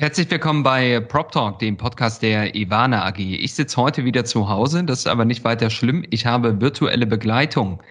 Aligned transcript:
Herzlich 0.00 0.30
willkommen 0.30 0.62
bei 0.62 0.98
Prop 0.98 1.30
Talk, 1.30 1.58
dem 1.58 1.76
Podcast 1.76 2.22
der 2.22 2.54
Ivana 2.54 3.04
AG. 3.04 3.18
Ich 3.18 3.52
sitze 3.52 3.76
heute 3.76 4.02
wieder 4.06 4.24
zu 4.24 4.48
Hause, 4.48 4.82
das 4.82 5.00
ist 5.00 5.06
aber 5.06 5.26
nicht 5.26 5.44
weiter 5.44 5.68
schlimm. 5.68 6.06
Ich 6.08 6.24
habe 6.24 6.58
virtuelle 6.58 7.06
Begleitung. 7.06 7.82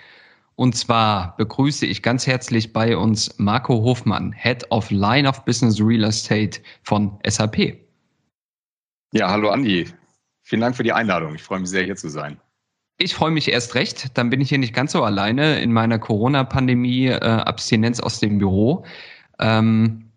Und 0.55 0.75
zwar 0.75 1.37
begrüße 1.37 1.85
ich 1.85 2.01
ganz 2.01 2.25
herzlich 2.25 2.73
bei 2.73 2.97
uns 2.97 3.37
Marco 3.37 3.83
Hofmann, 3.83 4.31
Head 4.31 4.65
of 4.71 4.89
Line 4.89 5.29
of 5.29 5.45
Business 5.45 5.79
Real 5.79 6.03
Estate 6.03 6.61
von 6.81 7.19
SAP. 7.27 7.77
Ja, 9.13 9.29
hallo 9.29 9.51
Andi. 9.51 9.87
Vielen 10.41 10.61
Dank 10.61 10.75
für 10.75 10.83
die 10.83 10.93
Einladung. 10.93 11.35
Ich 11.35 11.43
freue 11.43 11.59
mich 11.59 11.69
sehr, 11.69 11.83
hier 11.83 11.95
zu 11.95 12.09
sein. 12.09 12.39
Ich 12.97 13.13
freue 13.13 13.29
mich 13.29 13.51
erst 13.51 13.75
recht. 13.75 14.17
Dann 14.17 14.31
bin 14.31 14.41
ich 14.41 14.49
hier 14.49 14.57
nicht 14.57 14.73
ganz 14.73 14.93
so 14.93 15.03
alleine 15.03 15.61
in 15.61 15.71
meiner 15.71 15.99
Corona-Pandemie, 15.99 17.05
äh, 17.05 17.19
Abstinenz 17.19 17.99
aus 17.99 18.19
dem 18.19 18.39
Büro. 18.39 18.83
Ähm, 19.37 20.08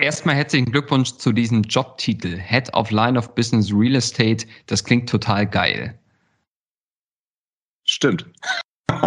erstmal 0.00 0.34
herzlichen 0.34 0.70
Glückwunsch 0.70 1.12
zu 1.16 1.32
diesem 1.32 1.62
Jobtitel, 1.62 2.36
Head 2.38 2.72
of 2.74 2.90
Line 2.90 3.18
of 3.18 3.34
Business 3.34 3.72
Real 3.72 3.94
Estate. 3.94 4.46
Das 4.66 4.84
klingt 4.84 5.08
total 5.08 5.46
geil. 5.46 5.98
Stimmt. 7.84 8.26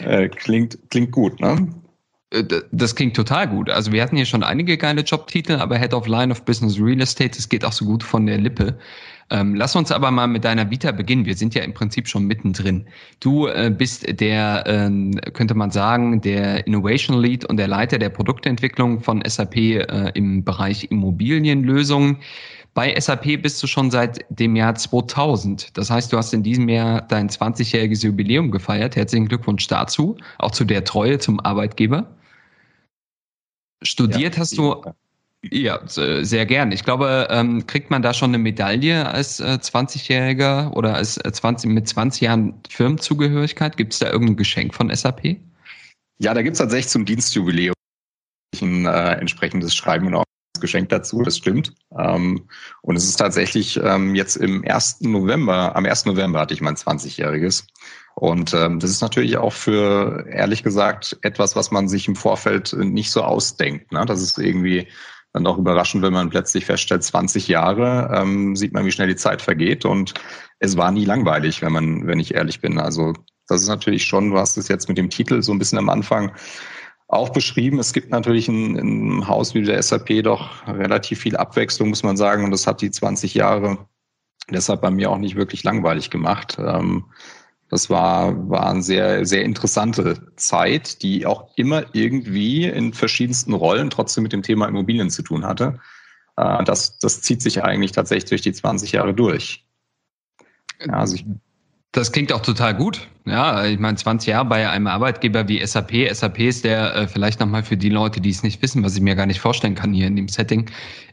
Äh, 0.00 0.28
klingt, 0.28 0.78
klingt 0.90 1.12
gut, 1.12 1.38
ne? 1.40 1.68
Äh, 2.30 2.44
das 2.72 2.94
klingt 2.94 3.16
total 3.16 3.48
gut. 3.48 3.70
Also 3.70 3.92
wir 3.92 4.02
hatten 4.02 4.16
hier 4.16 4.26
schon 4.26 4.42
einige 4.42 4.76
geile 4.76 5.02
Jobtitel, 5.02 5.56
aber 5.56 5.78
Head 5.78 5.94
of 5.94 6.06
Line 6.06 6.32
of 6.32 6.44
Business 6.44 6.78
Real 6.78 7.00
Estate, 7.00 7.36
das 7.36 7.48
geht 7.48 7.64
auch 7.64 7.72
so 7.72 7.84
gut 7.84 8.02
von 8.02 8.26
der 8.26 8.38
Lippe. 8.38 8.78
Ähm, 9.30 9.54
lass 9.54 9.74
uns 9.74 9.90
aber 9.90 10.10
mal 10.10 10.26
mit 10.26 10.44
deiner 10.44 10.70
Vita 10.70 10.92
beginnen. 10.92 11.24
Wir 11.24 11.36
sind 11.36 11.54
ja 11.54 11.62
im 11.62 11.74
Prinzip 11.74 12.08
schon 12.08 12.24
mittendrin. 12.24 12.86
Du 13.20 13.46
äh, 13.46 13.74
bist 13.76 14.20
der, 14.20 14.66
äh, 14.66 15.30
könnte 15.30 15.54
man 15.54 15.70
sagen, 15.70 16.20
der 16.20 16.66
Innovation 16.66 17.20
Lead 17.20 17.44
und 17.44 17.56
der 17.56 17.68
Leiter 17.68 17.98
der 17.98 18.10
Produktentwicklung 18.10 19.00
von 19.00 19.22
SAP 19.26 19.56
äh, 19.56 20.10
im 20.14 20.44
Bereich 20.44 20.90
Immobilienlösungen. 20.90 22.18
Bei 22.74 22.98
SAP 22.98 23.40
bist 23.40 23.62
du 23.62 23.68
schon 23.68 23.92
seit 23.92 24.24
dem 24.30 24.56
Jahr 24.56 24.74
2000. 24.74 25.78
Das 25.78 25.90
heißt, 25.90 26.12
du 26.12 26.16
hast 26.16 26.34
in 26.34 26.42
diesem 26.42 26.68
Jahr 26.68 27.02
dein 27.02 27.28
20-jähriges 27.28 28.04
Jubiläum 28.04 28.50
gefeiert. 28.50 28.96
Herzlichen 28.96 29.28
Glückwunsch 29.28 29.68
dazu, 29.68 30.16
auch 30.38 30.50
zu 30.50 30.64
der 30.64 30.84
Treue 30.84 31.18
zum 31.18 31.38
Arbeitgeber. 31.38 32.16
Studiert 33.82 34.34
ja, 34.34 34.40
hast 34.40 34.58
du 34.58 34.82
ja, 35.50 35.80
sehr 35.86 36.46
gern. 36.46 36.72
Ich 36.72 36.84
glaube, 36.84 37.28
ähm, 37.30 37.66
kriegt 37.66 37.90
man 37.90 38.02
da 38.02 38.14
schon 38.14 38.30
eine 38.30 38.38
Medaille 38.38 39.06
als 39.06 39.40
äh, 39.40 39.58
20-Jähriger 39.60 40.72
oder 40.72 40.94
als 40.94 41.18
äh, 41.18 41.32
20, 41.32 41.70
mit 41.70 41.88
20 41.88 42.22
Jahren 42.22 42.60
Firmenzugehörigkeit? 42.68 43.76
Gibt 43.76 43.92
es 43.92 43.98
da 43.98 44.10
irgendein 44.10 44.36
Geschenk 44.36 44.74
von 44.74 44.94
SAP? 44.94 45.36
Ja, 46.18 46.34
da 46.34 46.42
gibt 46.42 46.54
es 46.54 46.58
tatsächlich 46.58 46.88
zum 46.88 47.04
Dienstjubiläum 47.04 47.74
ein 48.60 48.86
äh, 48.86 49.12
entsprechendes 49.14 49.74
Schreiben 49.74 50.06
und 50.06 50.14
auch 50.14 50.24
ein 50.56 50.60
Geschenk 50.60 50.88
dazu, 50.88 51.22
das 51.22 51.36
stimmt. 51.36 51.74
Ähm, 51.98 52.48
und 52.82 52.96
es 52.96 53.04
ist 53.04 53.16
tatsächlich 53.16 53.78
ähm, 53.82 54.14
jetzt 54.14 54.36
im 54.36 54.64
1. 54.64 55.00
November, 55.00 55.74
am 55.74 55.84
1. 55.84 56.06
November 56.06 56.40
hatte 56.40 56.54
ich 56.54 56.60
mein 56.60 56.76
20-jähriges. 56.76 57.66
Und 58.14 58.54
ähm, 58.54 58.78
das 58.78 58.90
ist 58.90 59.00
natürlich 59.00 59.36
auch 59.36 59.52
für, 59.52 60.24
ehrlich 60.28 60.62
gesagt, 60.62 61.18
etwas, 61.22 61.56
was 61.56 61.72
man 61.72 61.88
sich 61.88 62.06
im 62.06 62.14
Vorfeld 62.14 62.72
nicht 62.72 63.10
so 63.10 63.22
ausdenkt. 63.22 63.90
Ne? 63.90 64.04
Das 64.06 64.22
ist 64.22 64.38
irgendwie 64.38 64.86
dann 65.34 65.46
auch 65.48 65.58
überraschend, 65.58 66.02
wenn 66.02 66.12
man 66.12 66.30
plötzlich 66.30 66.64
feststellt, 66.64 67.02
20 67.02 67.48
Jahre, 67.48 68.08
ähm, 68.14 68.54
sieht 68.54 68.72
man, 68.72 68.86
wie 68.86 68.92
schnell 68.92 69.08
die 69.08 69.16
Zeit 69.16 69.42
vergeht. 69.42 69.84
Und 69.84 70.14
es 70.60 70.76
war 70.76 70.92
nie 70.92 71.04
langweilig, 71.04 71.60
wenn 71.60 71.72
man, 71.72 72.06
wenn 72.06 72.20
ich 72.20 72.34
ehrlich 72.34 72.60
bin. 72.60 72.78
Also 72.78 73.12
das 73.48 73.60
ist 73.60 73.68
natürlich 73.68 74.04
schon, 74.04 74.30
du 74.30 74.38
hast 74.38 74.56
es 74.56 74.68
jetzt 74.68 74.88
mit 74.88 74.96
dem 74.96 75.10
Titel 75.10 75.42
so 75.42 75.52
ein 75.52 75.58
bisschen 75.58 75.78
am 75.78 75.88
Anfang 75.88 76.32
auch 77.08 77.30
beschrieben. 77.30 77.80
Es 77.80 77.92
gibt 77.92 78.10
natürlich 78.10 78.48
in, 78.48 78.76
in 78.76 78.78
einem 78.78 79.28
Haus 79.28 79.54
wie 79.54 79.62
der 79.62 79.82
SAP 79.82 80.22
doch 80.22 80.66
relativ 80.68 81.20
viel 81.20 81.36
Abwechslung, 81.36 81.88
muss 81.88 82.04
man 82.04 82.16
sagen. 82.16 82.44
Und 82.44 82.52
das 82.52 82.68
hat 82.68 82.80
die 82.80 82.92
20 82.92 83.34
Jahre 83.34 83.88
deshalb 84.48 84.82
bei 84.82 84.90
mir 84.92 85.10
auch 85.10 85.18
nicht 85.18 85.34
wirklich 85.34 85.64
langweilig 85.64 86.10
gemacht. 86.10 86.58
Ähm, 86.60 87.06
das 87.70 87.90
war, 87.90 88.48
war 88.48 88.70
eine 88.70 88.82
sehr, 88.82 89.24
sehr 89.26 89.44
interessante 89.44 90.20
Zeit, 90.36 91.02
die 91.02 91.26
auch 91.26 91.48
immer 91.56 91.84
irgendwie 91.92 92.66
in 92.66 92.92
verschiedensten 92.92 93.54
Rollen 93.54 93.90
trotzdem 93.90 94.22
mit 94.22 94.32
dem 94.32 94.42
Thema 94.42 94.68
Immobilien 94.68 95.10
zu 95.10 95.22
tun 95.22 95.44
hatte. 95.44 95.80
Äh, 96.36 96.64
das, 96.64 96.98
das 96.98 97.22
zieht 97.22 97.42
sich 97.42 97.62
eigentlich 97.62 97.92
tatsächlich 97.92 98.28
durch 98.28 98.42
die 98.42 98.52
20 98.52 98.92
Jahre 98.92 99.14
durch. 99.14 99.64
Ja, 100.80 100.94
also 100.94 101.14
ich, 101.14 101.24
das 101.92 102.12
klingt 102.12 102.32
auch 102.32 102.42
total 102.42 102.74
gut. 102.74 103.08
Ja, 103.26 103.64
ich 103.64 103.78
meine, 103.78 103.96
20 103.96 104.28
Jahre 104.28 104.44
bei 104.44 104.68
einem 104.68 104.86
Arbeitgeber 104.86 105.48
wie 105.48 105.64
SAP. 105.64 106.10
SAP 106.12 106.40
ist 106.40 106.62
der, 106.66 106.94
äh, 106.94 107.08
vielleicht 107.08 107.40
nochmal 107.40 107.62
für 107.62 107.78
die 107.78 107.88
Leute, 107.88 108.20
die 108.20 108.28
es 108.28 108.42
nicht 108.42 108.60
wissen, 108.60 108.84
was 108.84 108.96
ich 108.96 109.00
mir 109.00 109.14
gar 109.14 109.24
nicht 109.24 109.40
vorstellen 109.40 109.74
kann 109.74 109.94
hier 109.94 110.06
in 110.08 110.16
dem 110.16 110.28
Setting, 110.28 110.66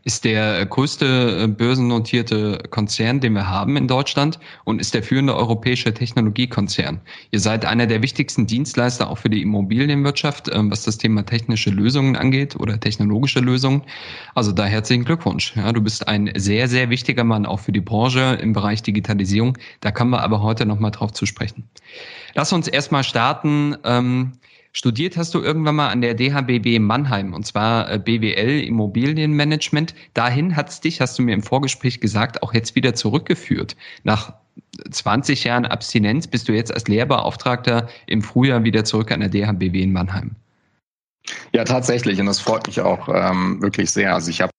ist 0.04 0.26
der 0.26 0.66
größte 0.66 1.44
äh, 1.44 1.48
börsennotierte 1.48 2.64
Konzern, 2.70 3.22
den 3.22 3.32
wir 3.32 3.48
haben 3.48 3.78
in 3.78 3.88
Deutschland 3.88 4.40
und 4.66 4.82
ist 4.82 4.94
der 4.94 5.04
führende 5.04 5.38
europäische 5.38 5.94
Technologiekonzern. 5.94 7.00
Ihr 7.32 7.40
seid 7.40 7.64
einer 7.64 7.88
der 7.88 8.02
wichtigsten 8.02 8.46
Dienstleister 8.46 9.10
auch 9.10 9.20
für 9.20 9.30
die 9.30 9.42
Immobilienwirtschaft, 9.42 10.50
ähm, 10.54 10.70
was 10.70 10.84
das 10.84 10.98
Thema 10.98 11.26
technische 11.26 11.70
Lösungen 11.70 12.18
angeht 12.18 12.58
oder 12.58 12.78
technologische 12.78 13.40
Lösungen. 13.40 13.84
Also 14.36 14.52
da 14.52 14.66
herzlichen 14.66 15.06
Glückwunsch. 15.06 15.56
Ja, 15.56 15.72
du 15.72 15.80
bist 15.80 16.06
ein 16.10 16.30
sehr, 16.36 16.68
sehr 16.68 16.90
wichtiger 16.90 17.24
Mann 17.24 17.46
auch 17.46 17.62
für 17.62 17.72
die 17.72 17.80
Branche 17.80 18.38
im 18.42 18.52
Bereich 18.52 18.84
Digitalisierung. 18.84 19.58
Da 19.80 19.92
kommen 19.92 20.12
wir 20.12 20.24
aber 20.24 20.42
heute 20.42 20.66
nochmal 20.66 20.92
drauf 20.92 21.14
zu 21.14 21.26
sprechen. 21.26 21.70
Lass 22.34 22.54
uns 22.54 22.68
erstmal 22.68 23.04
starten. 23.04 23.78
Ähm, 23.84 24.34
studiert 24.74 25.18
hast 25.18 25.34
du 25.34 25.42
irgendwann 25.42 25.76
mal 25.76 25.90
an 25.90 26.02
der 26.02 26.14
DHBB 26.14 26.80
Mannheim 26.80 27.34
und 27.34 27.46
zwar 27.46 27.92
äh, 27.92 28.00
BWL 28.00 28.62
Immobilienmanagement. 28.62 29.94
Dahin 30.14 30.56
hat 30.56 30.70
es 30.70 30.80
dich, 30.80 31.02
hast 31.02 31.20
du 31.20 31.24
mir 31.24 31.34
im 31.34 31.44
Vorgespräch 31.44 32.00
gesagt, 32.00 32.42
auch 32.44 32.54
jetzt 32.54 32.76
wieder 32.76 32.94
zurückgeführt. 32.94 33.76
Nach 34.04 34.34
20 34.90 35.44
Jahren 35.44 35.66
Abstinenz 35.66 36.28
bist 36.28 36.48
du 36.48 36.54
jetzt 36.54 36.74
als 36.74 36.88
Lehrbeauftragter 36.88 37.88
im 38.08 38.22
Frühjahr 38.22 38.64
wieder 38.64 38.84
zurück 38.84 39.12
an 39.12 39.20
der 39.20 39.30
DHBW 39.30 39.82
in 39.82 39.92
Mannheim. 39.92 40.36
Ja, 41.54 41.64
tatsächlich. 41.64 42.20
Und 42.20 42.26
das 42.26 42.40
freut 42.40 42.66
mich 42.68 42.80
auch 42.82 43.08
ähm, 43.10 43.62
wirklich 43.62 43.92
sehr. 43.92 44.14
Also 44.14 44.30
ich 44.30 44.42
habe 44.42 44.52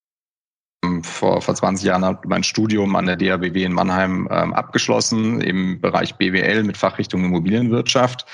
vor, 1.03 1.43
vor 1.43 1.55
20 1.55 1.87
Jahren 1.87 2.19
mein 2.27 2.43
Studium 2.43 2.97
an 2.97 3.07
der 3.07 3.17
DABW 3.17 3.65
in 3.65 3.73
Mannheim 3.73 4.29
ähm, 4.31 4.53
abgeschlossen 4.53 5.41
im 5.41 5.81
Bereich 5.81 6.17
BWL 6.17 6.65
mit 6.65 6.77
Fachrichtung 6.77 7.25
Immobilienwirtschaft. 7.25 8.27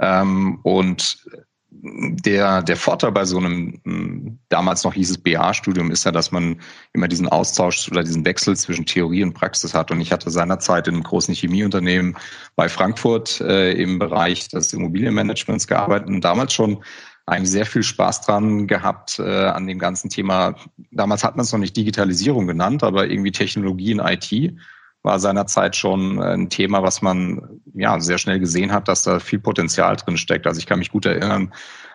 Ähm, 0.00 0.60
und 0.62 1.24
der, 1.70 2.62
der 2.62 2.76
Vorteil 2.76 3.12
bei 3.12 3.24
so 3.24 3.38
einem, 3.38 3.80
hm, 3.84 4.38
damals 4.48 4.84
noch 4.84 4.94
hieß 4.94 5.10
es 5.10 5.18
BA-Studium, 5.18 5.90
ist 5.90 6.04
ja, 6.04 6.12
dass 6.12 6.32
man 6.32 6.60
immer 6.92 7.08
diesen 7.08 7.28
Austausch 7.28 7.88
oder 7.90 8.02
diesen 8.02 8.24
Wechsel 8.24 8.56
zwischen 8.56 8.86
Theorie 8.86 9.22
und 9.22 9.34
Praxis 9.34 9.74
hat. 9.74 9.90
Und 9.90 10.00
ich 10.00 10.10
hatte 10.10 10.30
seinerzeit 10.30 10.88
in 10.88 10.94
einem 10.94 11.02
großen 11.04 11.34
Chemieunternehmen 11.34 12.16
bei 12.56 12.68
Frankfurt 12.68 13.40
äh, 13.42 13.72
im 13.72 13.98
Bereich 13.98 14.48
des 14.48 14.72
Immobilienmanagements 14.72 15.66
gearbeitet 15.66 16.08
und 16.08 16.22
damals 16.22 16.52
schon 16.52 16.78
eigentlich 17.28 17.50
sehr 17.50 17.66
viel 17.66 17.82
Spaß 17.82 18.22
dran 18.22 18.66
gehabt 18.66 19.18
äh, 19.18 19.46
an 19.46 19.66
dem 19.66 19.78
ganzen 19.78 20.08
Thema. 20.08 20.54
Damals 20.90 21.24
hat 21.24 21.36
man 21.36 21.44
es 21.44 21.52
noch 21.52 21.58
nicht 21.58 21.76
Digitalisierung 21.76 22.46
genannt, 22.46 22.82
aber 22.82 23.08
irgendwie 23.08 23.32
Technologie 23.32 23.92
in 23.92 24.00
IT 24.00 24.54
war 25.02 25.20
seinerzeit 25.20 25.76
schon 25.76 26.20
ein 26.20 26.50
Thema, 26.50 26.82
was 26.82 27.02
man 27.02 27.60
ja 27.74 28.00
sehr 28.00 28.18
schnell 28.18 28.40
gesehen 28.40 28.72
hat, 28.72 28.88
dass 28.88 29.02
da 29.04 29.20
viel 29.20 29.38
Potenzial 29.38 29.96
drin 29.96 30.16
steckt. 30.16 30.46
Also 30.46 30.58
ich 30.58 30.66
kann 30.66 30.80
mich 30.80 30.90
gut 30.90 31.06
erinnern, 31.06 31.52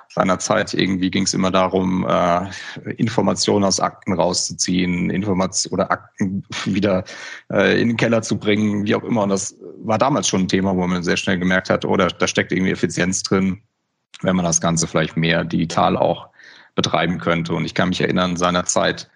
seinerzeit 0.09 0.73
irgendwie 0.73 1.09
ging 1.09 1.23
es 1.23 1.33
immer 1.33 1.51
darum, 1.51 2.05
äh, 2.07 2.49
Informationen 2.97 3.65
aus 3.65 3.79
Akten 3.79 4.13
rauszuziehen, 4.13 5.09
Informationen 5.09 5.73
oder 5.73 5.91
Akten 5.91 6.43
wieder 6.65 7.03
äh, 7.51 7.81
in 7.81 7.89
den 7.89 7.97
Keller 7.97 8.21
zu 8.21 8.37
bringen, 8.37 8.85
wie 8.85 8.95
auch 8.95 9.03
immer. 9.03 9.23
Und 9.23 9.29
das 9.29 9.57
war 9.79 9.97
damals 9.97 10.27
schon 10.27 10.41
ein 10.41 10.47
Thema, 10.47 10.75
wo 10.75 10.85
man 10.85 11.03
sehr 11.03 11.17
schnell 11.17 11.39
gemerkt 11.39 11.69
hat, 11.69 11.85
oh, 11.85 11.97
da, 11.97 12.07
da 12.07 12.27
steckt 12.27 12.51
irgendwie 12.51 12.71
Effizienz 12.71 13.23
drin 13.23 13.63
wenn 14.21 14.35
man 14.35 14.45
das 14.45 14.61
Ganze 14.61 14.87
vielleicht 14.87 15.17
mehr 15.17 15.43
digital 15.43 15.97
auch 15.97 16.29
betreiben 16.75 17.19
könnte. 17.19 17.53
Und 17.53 17.65
ich 17.65 17.73
kann 17.73 17.89
mich 17.89 18.01
erinnern, 18.01 18.37
seinerzeit 18.37 19.09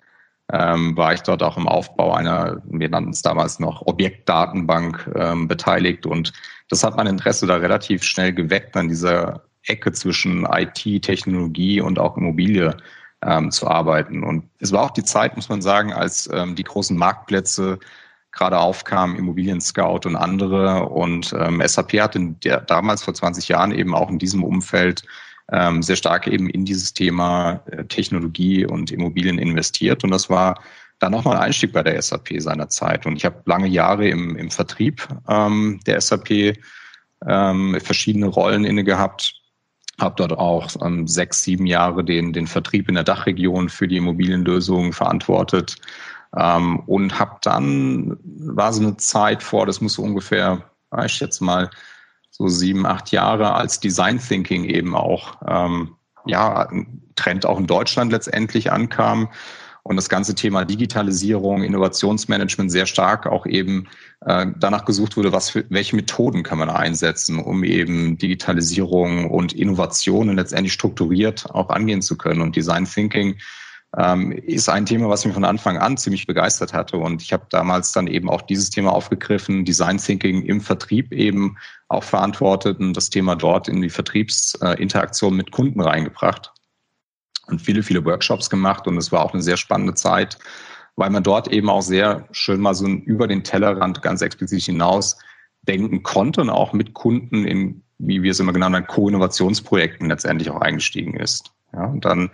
ähm, 0.51 0.95
war 0.95 1.13
ich 1.13 1.21
dort 1.21 1.44
auch 1.44 1.57
im 1.57 1.67
Aufbau 1.67 2.13
einer, 2.13 2.61
wir 2.65 2.89
nannten 2.89 3.11
es 3.11 3.21
damals 3.21 3.59
noch 3.59 3.81
Objektdatenbank 3.85 5.11
ähm, 5.15 5.47
beteiligt. 5.47 6.05
Und 6.05 6.33
das 6.69 6.83
hat 6.83 6.95
mein 6.95 7.07
Interesse 7.07 7.47
da 7.47 7.57
relativ 7.57 8.03
schnell 8.03 8.33
geweckt, 8.33 8.77
an 8.77 8.88
dieser 8.88 9.44
Ecke 9.65 9.91
zwischen 9.91 10.45
IT, 10.45 11.03
Technologie 11.03 11.81
und 11.81 11.99
auch 11.99 12.15
Immobilie 12.15 12.77
ähm, 13.23 13.51
zu 13.51 13.67
arbeiten. 13.67 14.23
Und 14.23 14.49
es 14.59 14.71
war 14.71 14.83
auch 14.83 14.91
die 14.91 15.03
Zeit, 15.03 15.35
muss 15.35 15.49
man 15.49 15.61
sagen, 15.61 15.91
als 15.94 16.29
ähm, 16.31 16.55
die 16.55 16.63
großen 16.63 16.97
Marktplätze 16.97 17.79
gerade 18.38 18.60
aufkamen, 18.60 19.18
Immobilien 19.18 19.60
Scout 19.60 20.01
und 20.06 20.16
andere. 20.16 20.88
Und 20.89 21.34
ähm, 21.38 21.62
SAP 21.66 21.94
hat 21.94 22.16
in 22.16 22.39
der, 22.42 22.62
damals 22.62 23.04
vor 23.04 23.13
20 23.13 23.48
Jahren 23.50 23.72
eben 23.72 23.94
auch 23.94 24.10
in 24.10 24.19
diesem 24.19 24.44
Umfeld 24.44 25.04
ähm, 25.51 25.81
sehr 25.81 25.95
stark 25.95 26.28
eben 26.28 26.50
in 26.50 26.66
dieses 26.66 26.94
Thema 26.94 27.62
äh, 27.68 27.86
Technologie 27.86 28.66
und 28.66 28.92
Immobilien 28.92 29.38
investiert. 29.38 30.04
Und 30.04 30.12
das 30.12 30.30
war 30.30 30.62
dann 31.00 31.12
nochmal 31.12 31.38
ein 31.38 31.44
Einstieg 31.44 31.74
bei 31.74 31.84
der 31.84 32.01
SAP 32.01 32.39
seiner 32.39 32.69
Zeit. 32.69 33.06
Und 33.06 33.18
ich 33.18 33.25
habe 33.25 33.42
lange 33.45 33.68
Jahre 33.68 34.07
im, 34.07 34.36
im 34.36 34.50
Vertrieb 34.50 35.07
ähm, 35.28 35.80
der 35.86 36.01
SAP 36.01 36.57
ähm, 37.25 37.78
verschiedene 37.81 38.28
Rollen 38.28 38.66
inne 38.66 38.83
gehabt. 38.83 39.33
Habe 40.00 40.16
dort 40.18 40.33
auch 40.33 40.69
ähm, 40.83 41.07
sechs, 41.07 41.44
sieben 41.44 41.66
Jahre 41.66 42.04
den, 42.04 42.33
den 42.33 42.48
Vertrieb 42.48 42.88
in 42.90 42.95
der 42.95 43.04
Dachregion 43.04 43.69
für 43.69 43.88
die 43.88 43.98
Immobilienlösungen 43.98 44.94
verantwortet. 44.94 45.78
Ähm, 46.35 46.79
und 46.81 47.19
habe 47.19 47.38
dann, 47.41 48.18
war 48.24 48.74
so 48.74 48.81
eine 48.81 48.97
Zeit 48.97 49.44
vor, 49.44 49.65
das 49.65 49.81
muss 49.81 49.94
so 49.94 50.03
ungefähr, 50.03 50.63
ich 51.06 51.19
jetzt 51.19 51.41
mal, 51.41 51.69
so 52.29 52.47
sieben, 52.47 52.85
acht 52.85 53.12
Jahre 53.12 53.53
als 53.53 53.79
Design 53.79 54.19
Thinking 54.19 54.65
eben 54.65 54.95
auch, 54.95 55.38
ähm, 55.47 55.95
ja, 56.25 56.68
ein 56.69 57.01
Trend 57.15 57.45
auch 57.45 57.57
in 57.57 57.65
Deutschland 57.65 58.12
letztendlich 58.12 58.71
ankam 58.71 59.29
und 59.88 59.95
das 59.95 60.09
ganze 60.09 60.35
Thema 60.35 60.65
Digitalisierung, 60.65 61.63
Innovationsmanagement 61.63 62.69
sehr 62.69 62.85
stark 62.85 63.25
auch 63.25 63.45
eben 63.45 63.88
äh, 64.25 64.45
danach 64.57 64.83
gesucht 64.83 65.15
wurde, 65.15 65.31
was 65.31 65.50
für, 65.50 65.65
welche 65.69 65.95
Methoden 65.95 66.44
kann 66.44 66.57
man 66.57 66.69
einsetzen, 66.69 67.39
um 67.39 67.63
eben 67.63 68.18
Digitalisierung 68.18 69.31
und 69.31 69.53
Innovationen 69.53 70.35
letztendlich 70.35 70.73
strukturiert 70.73 71.50
auch 71.51 71.69
angehen 71.69 72.01
zu 72.01 72.18
können. 72.18 72.41
Und 72.41 72.56
Design 72.56 72.83
Thinking 72.83 73.38
ähm, 73.97 74.31
ist 74.31 74.69
ein 74.69 74.85
Thema, 74.85 75.09
was 75.09 75.25
mich 75.25 75.33
von 75.33 75.44
Anfang 75.44 75.77
an 75.77 75.97
ziemlich 75.97 76.27
begeistert 76.27 76.73
hatte. 76.73 76.97
Und 76.97 77.21
ich 77.21 77.33
habe 77.33 77.47
damals 77.49 77.91
dann 77.91 78.05
eben 78.07 78.29
auch 78.29 78.44
dieses 78.44 78.69
Thema 78.69 78.94
aufgegriffen, 78.94 79.65
Design 79.65 79.97
Thinking 79.97 80.44
im 80.44 80.61
Vertrieb 80.61 81.11
eben 81.11 81.57
auch 81.88 82.03
verantwortet 82.03 82.79
und 82.79 82.94
das 82.94 83.09
Thema 83.09 83.35
dort 83.35 83.67
in 83.67 83.81
die 83.81 83.89
Vertriebsinteraktion 83.89 85.35
mit 85.35 85.51
Kunden 85.51 85.81
reingebracht 85.81 86.51
und 87.47 87.59
viele, 87.59 87.81
viele 87.81 88.05
Workshops 88.05 88.49
gemacht. 88.49 88.88
Und 88.88 88.97
es 88.97 89.11
war 89.11 89.25
auch 89.25 89.33
eine 89.33 89.41
sehr 89.41 89.57
spannende 89.57 89.95
Zeit, 89.95 90.38
weil 90.95 91.09
man 91.09 91.23
dort 91.23 91.47
eben 91.47 91.69
auch 91.69 91.81
sehr 91.81 92.27
schön 92.31 92.61
mal 92.61 92.75
so 92.75 92.85
über 92.85 93.27
den 93.27 93.44
Tellerrand 93.44 94.03
ganz 94.03 94.21
explizit 94.21 94.63
hinaus 94.63 95.17
denken 95.63 96.03
konnte 96.03 96.41
und 96.41 96.51
auch 96.51 96.71
mit 96.71 96.94
Kunden 96.94 97.45
in, 97.45 97.83
wie 97.97 98.21
wir 98.21 98.31
es 98.31 98.39
immer 98.39 98.53
genannt 98.53 98.75
haben, 98.75 98.88
Co-Innovationsprojekten 98.88 100.07
letztendlich 100.07 100.51
auch 100.51 100.61
eingestiegen 100.61 101.15
ist. 101.15 101.51
Ja, 101.77 101.85
und 101.85 102.06
dann, 102.06 102.31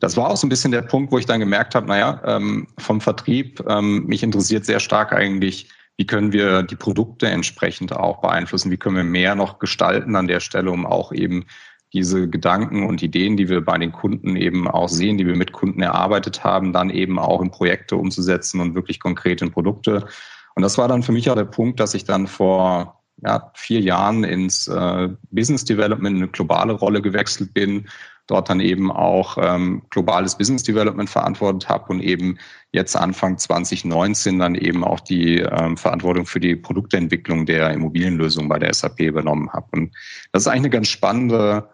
das 0.00 0.16
war 0.16 0.30
auch 0.30 0.36
so 0.36 0.46
ein 0.46 0.50
bisschen 0.50 0.70
der 0.70 0.82
Punkt, 0.82 1.10
wo 1.10 1.18
ich 1.18 1.26
dann 1.26 1.40
gemerkt 1.40 1.74
habe, 1.74 1.86
naja, 1.86 2.20
ähm, 2.24 2.68
vom 2.78 3.00
Vertrieb, 3.00 3.62
ähm, 3.68 4.06
mich 4.06 4.22
interessiert 4.22 4.64
sehr 4.64 4.80
stark 4.80 5.12
eigentlich, 5.12 5.68
wie 5.96 6.06
können 6.06 6.32
wir 6.32 6.62
die 6.62 6.76
Produkte 6.76 7.26
entsprechend 7.26 7.92
auch 7.92 8.20
beeinflussen, 8.20 8.70
wie 8.70 8.76
können 8.76 8.96
wir 8.96 9.04
mehr 9.04 9.34
noch 9.34 9.58
gestalten 9.58 10.14
an 10.14 10.28
der 10.28 10.40
Stelle, 10.40 10.70
um 10.70 10.86
auch 10.86 11.12
eben 11.12 11.46
diese 11.92 12.28
Gedanken 12.28 12.86
und 12.86 13.02
Ideen, 13.02 13.36
die 13.36 13.48
wir 13.48 13.64
bei 13.64 13.78
den 13.78 13.92
Kunden 13.92 14.36
eben 14.36 14.68
auch 14.68 14.88
sehen, 14.88 15.18
die 15.18 15.26
wir 15.26 15.36
mit 15.36 15.52
Kunden 15.52 15.82
erarbeitet 15.82 16.44
haben, 16.44 16.72
dann 16.72 16.90
eben 16.90 17.18
auch 17.18 17.40
in 17.40 17.50
Projekte 17.50 17.96
umzusetzen 17.96 18.60
und 18.60 18.74
wirklich 18.74 19.00
konkret 19.00 19.40
in 19.40 19.50
Produkte. 19.50 20.06
Und 20.54 20.62
das 20.62 20.78
war 20.78 20.88
dann 20.88 21.02
für 21.02 21.12
mich 21.12 21.30
auch 21.30 21.34
der 21.34 21.44
Punkt, 21.44 21.80
dass 21.80 21.94
ich 21.94 22.04
dann 22.04 22.26
vor 22.26 23.02
ja, 23.22 23.50
vier 23.54 23.80
Jahren 23.80 24.24
ins 24.24 24.68
äh, 24.68 25.08
Business 25.30 25.64
Development 25.64 26.16
eine 26.16 26.28
globale 26.28 26.74
Rolle 26.74 27.00
gewechselt 27.00 27.54
bin, 27.54 27.88
dort 28.26 28.48
dann 28.48 28.60
eben 28.60 28.90
auch 28.90 29.38
ähm, 29.40 29.82
globales 29.90 30.36
Business 30.36 30.62
Development 30.62 31.08
verantwortet 31.08 31.68
habe 31.68 31.92
und 31.92 32.00
eben 32.00 32.38
jetzt 32.72 32.96
Anfang 32.96 33.38
2019 33.38 34.38
dann 34.38 34.54
eben 34.54 34.84
auch 34.84 35.00
die 35.00 35.38
ähm, 35.38 35.76
Verantwortung 35.76 36.26
für 36.26 36.40
die 36.40 36.56
Produktentwicklung 36.56 37.46
der 37.46 37.70
Immobilienlösung 37.70 38.48
bei 38.48 38.58
der 38.58 38.74
SAP 38.74 39.00
übernommen 39.00 39.52
habe. 39.52 39.66
Und 39.72 39.94
das 40.32 40.42
ist 40.42 40.48
eigentlich 40.48 40.64
eine 40.64 40.70
ganz 40.70 40.88
spannende 40.88 41.68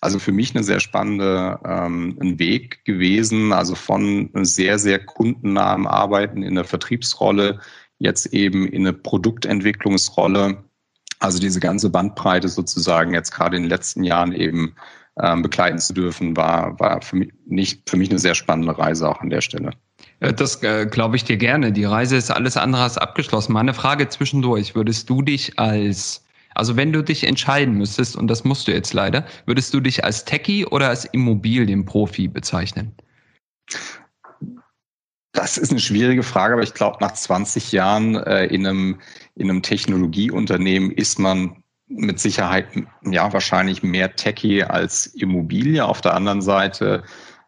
also 0.00 0.18
für 0.18 0.32
mich 0.32 0.54
eine 0.54 0.62
sehr 0.62 0.80
spannende 0.80 1.58
ähm, 1.64 2.16
Weg 2.38 2.84
gewesen, 2.84 3.52
also 3.52 3.74
von 3.74 4.30
sehr, 4.42 4.78
sehr 4.78 4.98
kundennahem 5.04 5.86
Arbeiten 5.86 6.42
in 6.42 6.54
der 6.54 6.64
Vertriebsrolle 6.64 7.60
jetzt 7.98 8.26
eben 8.26 8.66
in 8.66 8.86
eine 8.86 8.92
Produktentwicklungsrolle. 8.92 10.64
Also 11.18 11.38
diese 11.38 11.60
ganze 11.60 11.88
Bandbreite 11.88 12.48
sozusagen 12.48 13.14
jetzt 13.14 13.30
gerade 13.30 13.56
in 13.56 13.62
den 13.62 13.70
letzten 13.70 14.04
Jahren 14.04 14.32
eben 14.32 14.76
ähm, 15.20 15.42
begleiten 15.42 15.78
zu 15.78 15.92
dürfen, 15.92 16.36
war, 16.36 16.78
war 16.78 17.02
für 17.02 17.16
mich 17.16 17.32
nicht 17.46 17.88
für 17.88 17.96
mich 17.96 18.10
eine 18.10 18.18
sehr 18.18 18.34
spannende 18.34 18.76
Reise 18.78 19.08
auch 19.08 19.20
an 19.20 19.30
der 19.30 19.40
Stelle. 19.40 19.70
Das 20.20 20.62
äh, 20.62 20.86
glaube 20.86 21.16
ich 21.16 21.24
dir 21.24 21.36
gerne. 21.36 21.72
Die 21.72 21.84
Reise 21.84 22.16
ist 22.16 22.30
alles 22.30 22.56
andere 22.56 22.82
als 22.82 22.98
abgeschlossen. 22.98 23.52
Meine 23.52 23.74
Frage 23.74 24.08
zwischendurch, 24.08 24.74
würdest 24.74 25.10
du 25.10 25.22
dich 25.22 25.58
als 25.58 26.22
also 26.56 26.74
wenn 26.74 26.90
du 26.90 27.04
dich 27.04 27.24
entscheiden 27.24 27.74
müsstest, 27.74 28.16
und 28.16 28.28
das 28.28 28.44
musst 28.44 28.66
du 28.66 28.72
jetzt 28.72 28.94
leider, 28.94 29.26
würdest 29.44 29.74
du 29.74 29.80
dich 29.80 30.04
als 30.04 30.24
Techie 30.24 30.64
oder 30.64 30.88
als 30.88 31.04
Immobilienprofi 31.04 32.28
bezeichnen? 32.28 32.94
Das 35.32 35.58
ist 35.58 35.70
eine 35.70 35.80
schwierige 35.80 36.22
Frage, 36.22 36.54
aber 36.54 36.62
ich 36.62 36.72
glaube, 36.72 36.96
nach 37.02 37.12
20 37.12 37.72
Jahren 37.72 38.14
äh, 38.14 38.46
in, 38.46 38.66
einem, 38.66 39.00
in 39.34 39.50
einem 39.50 39.60
Technologieunternehmen 39.60 40.90
ist 40.90 41.18
man 41.18 41.62
mit 41.88 42.18
Sicherheit 42.18 42.66
ja 43.04 43.32
wahrscheinlich 43.32 43.82
mehr 43.82 44.16
Techie 44.16 44.64
als 44.64 45.06
Immobilie. 45.06 45.84
Auf 45.84 46.00
der 46.00 46.14
anderen 46.14 46.42
Seite 46.42 47.04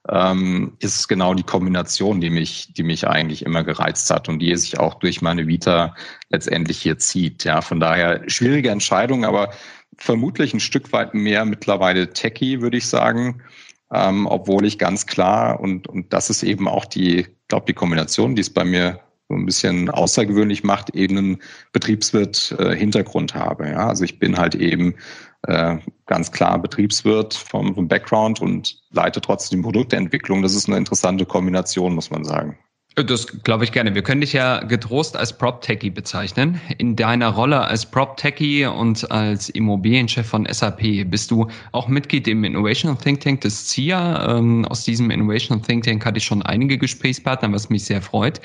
ähm, 0.09 0.77
ist 0.79 1.09
genau 1.09 1.35
die 1.35 1.43
Kombination, 1.43 2.21
die 2.21 2.31
mich, 2.31 2.73
die 2.73 2.83
mich 2.83 3.07
eigentlich 3.07 3.45
immer 3.45 3.65
gereizt 3.65 4.11
hat 4.11 4.29
und 4.29 4.39
die 4.39 4.55
sich 4.57 4.79
auch 4.79 4.95
durch 4.95 5.23
meine 5.23 5.47
Vita 5.47 5.95
letztendlich 6.31 6.81
hier 6.81 6.99
zieht. 6.99 7.45
Ja, 7.45 7.61
von 7.61 7.81
daher 7.81 8.23
schwierige 8.29 8.71
Entscheidung, 8.71 9.25
aber 9.25 9.51
vermutlich 9.97 10.55
ein 10.55 10.61
Stück 10.61 10.93
weit 10.93 11.15
mehr 11.15 11.45
mittlerweile 11.45 12.13
Techie, 12.13 12.61
würde 12.61 12.79
ich 12.79 12.87
sagen. 12.87 13.43
Ähm, 13.91 14.27
obwohl 14.27 14.67
ich 14.67 14.79
ganz 14.79 15.07
klar 15.07 15.61
und, 15.61 15.89
und 15.89 16.13
das 16.13 16.29
ist 16.29 16.43
eben 16.43 16.69
auch 16.69 16.85
die, 16.85 17.27
glaube 17.49 17.65
die 17.67 17.73
Kombination, 17.73 18.35
die 18.35 18.43
es 18.43 18.51
bei 18.51 18.65
mir 18.65 19.01
so 19.29 19.35
ein 19.35 19.45
bisschen 19.45 19.91
außergewöhnlich 19.91 20.65
macht, 20.65 20.95
eben 20.95 21.19
einen 21.19 21.43
Betriebswirt-Hintergrund 21.73 23.35
äh, 23.35 23.39
habe. 23.39 23.69
Ja, 23.69 23.89
also 23.89 24.05
ich 24.05 24.19
bin 24.19 24.39
halt 24.39 24.55
eben 24.55 24.95
äh, 25.43 25.77
ganz 26.07 26.33
klar 26.33 26.61
Betriebswirt 26.61 27.35
vom, 27.35 27.75
vom 27.75 27.89
Background 27.89 28.41
und 28.41 28.81
leite 28.91 29.21
trotzdem 29.21 29.63
Produktentwicklung. 29.63 30.43
Das 30.43 30.55
ist 30.55 30.69
eine 30.69 30.79
interessante 30.79 31.27
Kombination, 31.27 31.95
muss 31.95 32.11
man 32.11 32.25
sagen. 32.25 32.59
Das 33.05 33.27
glaube 33.45 33.63
ich 33.63 33.71
gerne. 33.71 33.95
Wir 33.95 34.03
können 34.03 34.23
dich 34.23 34.33
ja 34.33 34.59
getrost 34.65 35.17
als 35.17 35.33
Prop-Techie 35.33 35.91
bezeichnen. 35.91 36.61
In 36.79 36.97
deiner 36.97 37.29
Rolle 37.29 37.61
als 37.61 37.87
Prop-Techie 37.87 38.67
und 38.67 39.09
als 39.13 39.49
Immobilienchef 39.51 40.27
von 40.27 40.47
SAP 40.51 41.09
bist 41.09 41.31
du 41.31 41.47
auch 41.71 41.87
Mitglied 41.87 42.27
im 42.27 42.43
Innovation 42.43 42.99
Think 42.99 43.21
Tank 43.21 43.43
des 43.43 43.69
CIA. 43.69 44.39
Ähm, 44.39 44.65
aus 44.65 44.83
diesem 44.83 45.11
Innovation 45.11 45.63
Think 45.63 45.85
Tank 45.85 46.05
hatte 46.05 46.19
ich 46.19 46.25
schon 46.25 46.43
einige 46.43 46.77
Gesprächspartner, 46.77 47.53
was 47.53 47.71
mich 47.71 47.85
sehr 47.85 48.03
freut. 48.03 48.41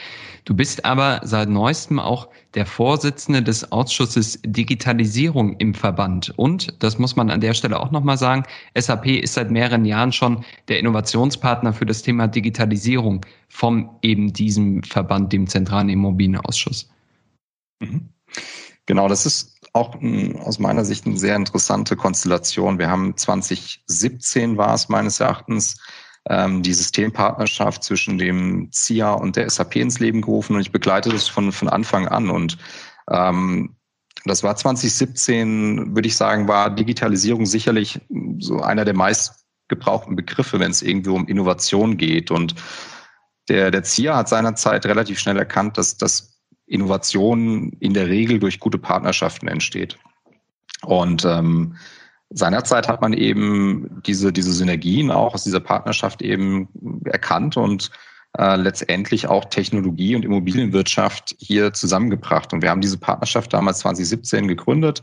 Du 0.45 0.53
bist 0.53 0.85
aber 0.85 1.21
seit 1.23 1.49
neuestem 1.49 1.99
auch 1.99 2.27
der 2.53 2.65
Vorsitzende 2.65 3.41
des 3.41 3.71
Ausschusses 3.71 4.39
Digitalisierung 4.45 5.55
im 5.57 5.73
Verband. 5.73 6.33
Und, 6.35 6.73
das 6.83 6.99
muss 6.99 7.15
man 7.15 7.29
an 7.29 7.41
der 7.41 7.53
Stelle 7.53 7.79
auch 7.79 7.91
nochmal 7.91 8.17
sagen, 8.17 8.43
SAP 8.77 9.07
ist 9.07 9.33
seit 9.33 9.49
mehreren 9.49 9.85
Jahren 9.85 10.11
schon 10.11 10.43
der 10.67 10.79
Innovationspartner 10.79 11.73
für 11.73 11.85
das 11.85 12.01
Thema 12.03 12.27
Digitalisierung 12.27 13.25
vom 13.53 13.99
eben 14.01 14.33
diesem 14.33 14.81
Verband, 14.81 15.31
dem 15.31 15.45
Zentralen 15.45 15.87
Immobilienausschuss. 15.89 16.89
Mhm. 17.79 18.09
Genau, 18.87 19.07
das 19.07 19.27
ist 19.27 19.59
auch 19.73 19.95
aus 20.39 20.57
meiner 20.57 20.83
Sicht 20.83 21.05
eine 21.05 21.17
sehr 21.17 21.35
interessante 21.35 21.95
Konstellation. 21.95 22.79
Wir 22.79 22.89
haben 22.89 23.15
2017 23.15 24.57
war 24.57 24.73
es 24.73 24.89
meines 24.89 25.19
Erachtens 25.19 25.79
ähm, 26.29 26.63
die 26.63 26.73
Systempartnerschaft 26.73 27.83
zwischen 27.83 28.17
dem 28.17 28.71
CIA 28.71 29.13
und 29.13 29.35
der 29.35 29.49
SAP 29.49 29.75
ins 29.75 29.99
Leben 29.99 30.21
gerufen 30.21 30.55
und 30.55 30.61
ich 30.61 30.71
begleite 30.71 31.09
das 31.09 31.27
von, 31.27 31.51
von 31.51 31.69
Anfang 31.69 32.07
an 32.07 32.29
und 32.29 32.57
ähm, 33.11 33.75
das 34.25 34.41
war 34.41 34.55
2017, 34.55 35.95
würde 35.95 36.07
ich 36.07 36.15
sagen, 36.15 36.47
war 36.47 36.69
Digitalisierung 36.69 37.45
sicherlich 37.45 38.01
so 38.39 38.61
einer 38.61 38.85
der 38.85 38.95
meist 38.95 39.45
gebrauchten 39.67 40.15
Begriffe, 40.15 40.59
wenn 40.59 40.71
es 40.71 40.81
irgendwie 40.81 41.09
um 41.09 41.27
Innovation 41.27 41.97
geht. 41.97 42.31
Und 42.31 42.55
der, 43.49 43.71
der 43.71 43.83
CIA 43.83 44.17
hat 44.17 44.29
seinerzeit 44.29 44.85
relativ 44.85 45.19
schnell 45.19 45.37
erkannt, 45.37 45.77
dass, 45.77 45.97
dass 45.97 46.39
Innovation 46.65 47.73
in 47.79 47.93
der 47.93 48.07
Regel 48.07 48.39
durch 48.39 48.59
gute 48.59 48.77
Partnerschaften 48.77 49.47
entsteht. 49.47 49.97
Und 50.83 51.25
ähm, 51.25 51.75
seinerzeit 52.29 52.87
hat 52.87 53.01
man 53.01 53.13
eben 53.13 54.01
diese, 54.05 54.31
diese 54.33 54.53
Synergien 54.53 55.11
auch 55.11 55.33
aus 55.33 55.43
dieser 55.43 55.59
Partnerschaft 55.59 56.21
eben 56.21 56.67
erkannt 57.05 57.57
und 57.57 57.91
äh, 58.37 58.55
letztendlich 58.55 59.27
auch 59.27 59.45
Technologie 59.45 60.15
und 60.15 60.25
Immobilienwirtschaft 60.25 61.35
hier 61.39 61.73
zusammengebracht. 61.73 62.53
Und 62.53 62.61
wir 62.61 62.69
haben 62.69 62.81
diese 62.81 62.97
Partnerschaft 62.97 63.53
damals 63.53 63.79
2017 63.79 64.47
gegründet. 64.47 65.01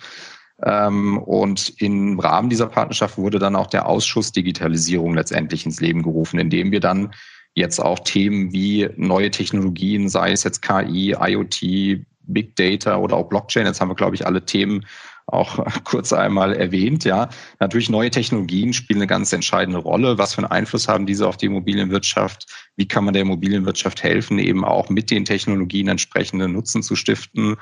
Ähm, 0.62 1.18
und 1.18 1.80
im 1.80 2.18
Rahmen 2.18 2.50
dieser 2.50 2.66
Partnerschaft 2.66 3.16
wurde 3.16 3.38
dann 3.38 3.56
auch 3.56 3.68
der 3.68 3.86
Ausschuss 3.86 4.32
Digitalisierung 4.32 5.14
letztendlich 5.14 5.64
ins 5.64 5.80
Leben 5.80 6.02
gerufen, 6.02 6.38
indem 6.38 6.72
wir 6.72 6.80
dann 6.80 7.12
jetzt 7.60 7.78
auch 7.78 8.00
Themen 8.00 8.52
wie 8.52 8.88
neue 8.96 9.30
Technologien, 9.30 10.08
sei 10.08 10.32
es 10.32 10.42
jetzt 10.44 10.62
KI, 10.62 11.14
IoT, 11.18 12.04
Big 12.22 12.56
Data 12.56 12.96
oder 12.96 13.16
auch 13.16 13.28
Blockchain, 13.28 13.66
jetzt 13.66 13.80
haben 13.80 13.88
wir, 13.90 13.94
glaube 13.94 14.14
ich, 14.14 14.26
alle 14.26 14.44
Themen 14.44 14.84
auch 15.26 15.64
kurz 15.84 16.12
einmal 16.12 16.54
erwähnt. 16.54 17.04
Ja, 17.04 17.28
natürlich 17.58 17.88
neue 17.88 18.10
Technologien 18.10 18.72
spielen 18.72 18.98
eine 18.98 19.06
ganz 19.06 19.32
entscheidende 19.32 19.78
Rolle. 19.78 20.18
Was 20.18 20.34
für 20.34 20.42
einen 20.42 20.50
Einfluss 20.50 20.88
haben 20.88 21.06
diese 21.06 21.26
auf 21.26 21.36
die 21.36 21.46
Immobilienwirtschaft? 21.46 22.46
Wie 22.76 22.88
kann 22.88 23.04
man 23.04 23.14
der 23.14 23.22
Immobilienwirtschaft 23.22 24.02
helfen, 24.02 24.38
eben 24.38 24.64
auch 24.64 24.90
mit 24.90 25.10
den 25.10 25.24
Technologien 25.24 25.88
entsprechende 25.88 26.48
Nutzen 26.48 26.82
zu 26.82 26.96
stiften? 26.96 27.56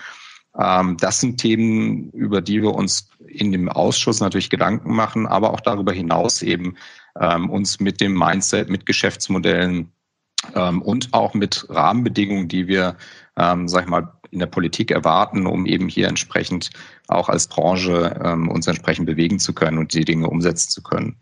Ähm, 0.59 0.97
das 0.99 1.21
sind 1.21 1.39
Themen, 1.39 2.11
über 2.11 2.41
die 2.41 2.63
wir 2.63 2.75
uns 2.75 3.09
in 3.27 3.53
dem 3.53 3.69
Ausschuss 3.69 4.21
natürlich 4.21 4.51
Gedanken 4.51 4.95
machen, 4.95 5.27
aber 5.27 5.53
auch 5.53 5.61
darüber 5.61 5.93
hinaus 5.93 6.43
eben 6.43 6.77
ähm, 7.21 7.51
uns 7.51 7.81
mit 7.81 8.01
dem 8.01 8.15
Mindset, 8.15 8.69
mit 8.69 8.87
Geschäftsmodellen 8.87 9.93
ähm, 10.55 10.83
und 10.83 11.13
auch 11.13 11.35
mit 11.35 11.67
Rahmenbedingungen, 11.69 12.49
die 12.49 12.67
wir, 12.67 12.97
sag 13.37 13.85
ich 13.85 13.89
mal, 13.89 14.13
in 14.31 14.41
der 14.41 14.47
Politik 14.47 14.91
erwarten, 14.91 15.47
um 15.47 15.67
eben 15.67 15.89
hier 15.89 16.09
entsprechend 16.09 16.71
auch 17.09 17.29
als 17.29 17.47
Branche 17.47 18.21
ähm, 18.23 18.49
uns 18.49 18.67
entsprechend 18.67 19.07
bewegen 19.07 19.39
zu 19.39 19.55
können 19.55 19.79
und 19.79 19.95
die 19.95 20.05
Dinge 20.05 20.29
umsetzen 20.29 20.71
zu 20.71 20.83
können. 20.83 21.17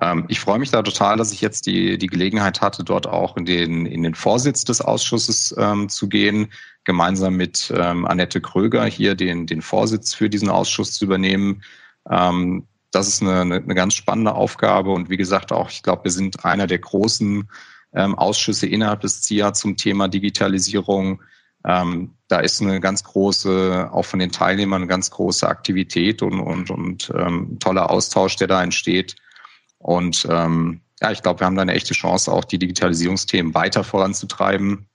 Ähm, 0.00 0.24
ich 0.28 0.40
freue 0.40 0.58
mich 0.58 0.70
da 0.70 0.82
total, 0.82 1.16
dass 1.16 1.32
ich 1.32 1.40
jetzt 1.40 1.66
die, 1.66 1.98
die 1.98 2.06
Gelegenheit 2.06 2.60
hatte, 2.60 2.84
dort 2.84 3.06
auch 3.06 3.36
in 3.36 3.44
den, 3.44 3.86
in 3.86 4.02
den 4.02 4.14
Vorsitz 4.14 4.64
des 4.64 4.80
Ausschusses 4.80 5.54
ähm, 5.58 5.88
zu 5.88 6.08
gehen, 6.08 6.52
gemeinsam 6.84 7.36
mit 7.36 7.72
ähm, 7.76 8.06
Annette 8.06 8.40
Kröger 8.40 8.84
hier 8.84 9.14
den, 9.14 9.46
den 9.46 9.62
Vorsitz 9.62 10.14
für 10.14 10.28
diesen 10.28 10.48
Ausschuss 10.48 10.92
zu 10.92 11.04
übernehmen. 11.04 11.62
Ähm, 12.10 12.66
das 12.90 13.08
ist 13.08 13.22
eine, 13.22 13.40
eine, 13.40 13.74
ganz 13.74 13.94
spannende 13.94 14.34
Aufgabe 14.34 14.92
und 14.92 15.10
wie 15.10 15.18
gesagt 15.18 15.52
auch, 15.52 15.70
ich 15.70 15.82
glaube, 15.82 16.04
wir 16.04 16.10
sind 16.10 16.44
einer 16.44 16.66
der 16.66 16.78
großen 16.78 17.48
ähm, 17.94 18.14
Ausschüsse 18.14 18.66
innerhalb 18.66 19.00
des 19.00 19.22
CIA 19.22 19.52
zum 19.52 19.76
Thema 19.76 20.08
Digitalisierung. 20.08 21.22
Ähm, 21.66 22.14
da 22.28 22.40
ist 22.40 22.62
eine 22.62 22.80
ganz 22.80 23.04
große, 23.04 23.90
auch 23.92 24.04
von 24.04 24.20
den 24.20 24.32
Teilnehmern 24.32 24.82
eine 24.82 24.88
ganz 24.88 25.10
große 25.10 25.46
Aktivität 25.46 26.22
und, 26.22 26.40
und, 26.40 26.70
und 26.70 27.12
ähm, 27.14 27.58
toller 27.58 27.90
Austausch, 27.90 28.36
der 28.36 28.46
da 28.46 28.62
entsteht. 28.62 29.16
Und 29.78 30.26
ähm, 30.30 30.80
ja, 31.00 31.12
ich 31.12 31.22
glaube, 31.22 31.40
wir 31.40 31.46
haben 31.46 31.56
da 31.56 31.62
eine 31.62 31.74
echte 31.74 31.94
Chance, 31.94 32.32
auch 32.32 32.44
die 32.44 32.58
Digitalisierungsthemen 32.58 33.54
weiter 33.54 33.84
voranzutreiben 33.84 34.86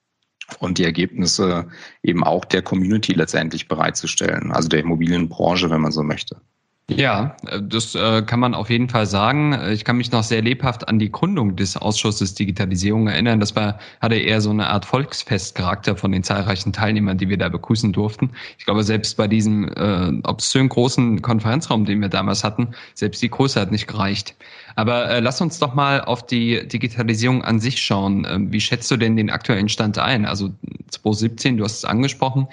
und 0.60 0.78
die 0.78 0.84
Ergebnisse 0.84 1.68
eben 2.04 2.24
auch 2.24 2.46
der 2.46 2.62
Community 2.62 3.14
letztendlich 3.14 3.68
bereitzustellen, 3.68 4.52
also 4.52 4.68
der 4.68 4.82
Immobilienbranche, 4.82 5.70
wenn 5.70 5.82
man 5.82 5.92
so 5.92 6.04
möchte. 6.04 6.42
Ja, 6.90 7.38
äh, 7.48 7.62
das 7.62 7.96
äh, 7.96 8.24
kann 8.24 8.42
man 8.42 8.54
auf 8.54 8.70
jeden 8.70 8.90
Fall 8.90 9.06
sagen. 9.06 9.54
Äh, 9.54 9.72
ich 9.72 9.86
kann 9.86 9.96
mich 9.96 10.12
noch 10.12 10.24
sehr 10.24 10.42
lebhaft 10.42 10.88
an 10.88 11.00
die 11.00 11.12
Gründung 11.12 11.56
des 11.56 11.78
Ausschusses 11.78 12.36
Digitalisierung 12.36 13.08
erinnern. 13.08 13.40
Das 13.40 13.56
war, 13.56 13.80
hatte 14.02 14.16
eher 14.16 14.42
so 14.42 14.50
eine 14.50 14.68
Art 14.68 14.84
Volksfestcharakter 14.86 15.96
von 15.96 16.12
den 16.12 16.24
zahlreichen 16.24 16.74
Teilnehmern, 16.74 17.18
die 17.18 17.30
wir 17.30 17.38
da 17.38 17.48
begrüßen 17.48 17.94
durften. 17.94 18.32
Ich 18.58 18.66
glaube, 18.66 18.84
selbst 18.84 19.16
bei 19.16 19.30
diesem 19.30 19.70
äh, 19.70 20.28
obszön 20.28 20.68
großen 20.68 21.22
Konferenzraum, 21.22 21.86
den 21.86 22.02
wir 22.02 22.10
damals 22.10 22.44
hatten, 22.44 22.70
selbst 22.96 23.22
die 23.22 23.30
Größe 23.30 23.62
hat 23.62 23.72
nicht 23.72 23.88
gereicht. 23.88 24.36
Aber 24.76 25.10
äh, 25.10 25.20
lass 25.20 25.42
uns 25.42 25.60
doch 25.60 25.74
mal 25.74 26.02
auf 26.02 26.26
die 26.26 26.68
Digitalisierung 26.68 27.44
an 27.44 27.60
sich 27.60 27.82
schauen. 27.82 28.26
Ähm, 28.30 28.52
wie 28.52 28.62
schätzt 28.62 28.90
du 28.92 28.98
denn 28.98 29.16
den 29.16 29.30
aktuellen 29.30 29.70
Stand 29.70 29.98
ein? 29.98 30.26
Also 30.26 30.50
2017, 30.90 31.58
du 31.58 31.64
hast 31.64 31.78
es 31.78 31.86
angesprochen 31.86 32.48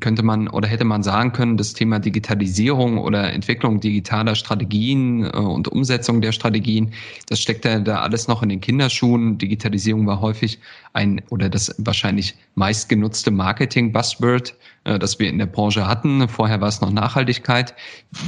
könnte 0.00 0.22
man 0.22 0.48
oder 0.48 0.68
hätte 0.68 0.84
man 0.84 1.02
sagen 1.02 1.32
können, 1.32 1.56
das 1.56 1.72
Thema 1.72 1.98
Digitalisierung 1.98 2.98
oder 2.98 3.32
Entwicklung 3.32 3.80
digitaler 3.80 4.34
Strategien 4.34 5.24
äh, 5.24 5.28
und 5.36 5.68
Umsetzung 5.68 6.20
der 6.20 6.32
Strategien, 6.32 6.92
das 7.28 7.40
steckt 7.40 7.64
ja 7.64 7.78
da 7.78 8.00
alles 8.00 8.28
noch 8.28 8.42
in 8.42 8.48
den 8.48 8.60
Kinderschuhen. 8.60 9.38
Digitalisierung 9.38 10.06
war 10.06 10.20
häufig 10.20 10.58
ein 10.92 11.22
oder 11.30 11.48
das 11.48 11.74
wahrscheinlich 11.78 12.34
meistgenutzte 12.54 13.30
Marketing-Buzzword, 13.30 14.54
äh, 14.84 14.98
das 14.98 15.18
wir 15.18 15.28
in 15.28 15.38
der 15.38 15.46
Branche 15.46 15.86
hatten. 15.86 16.28
Vorher 16.28 16.60
war 16.60 16.68
es 16.68 16.80
noch 16.80 16.90
Nachhaltigkeit. 16.90 17.74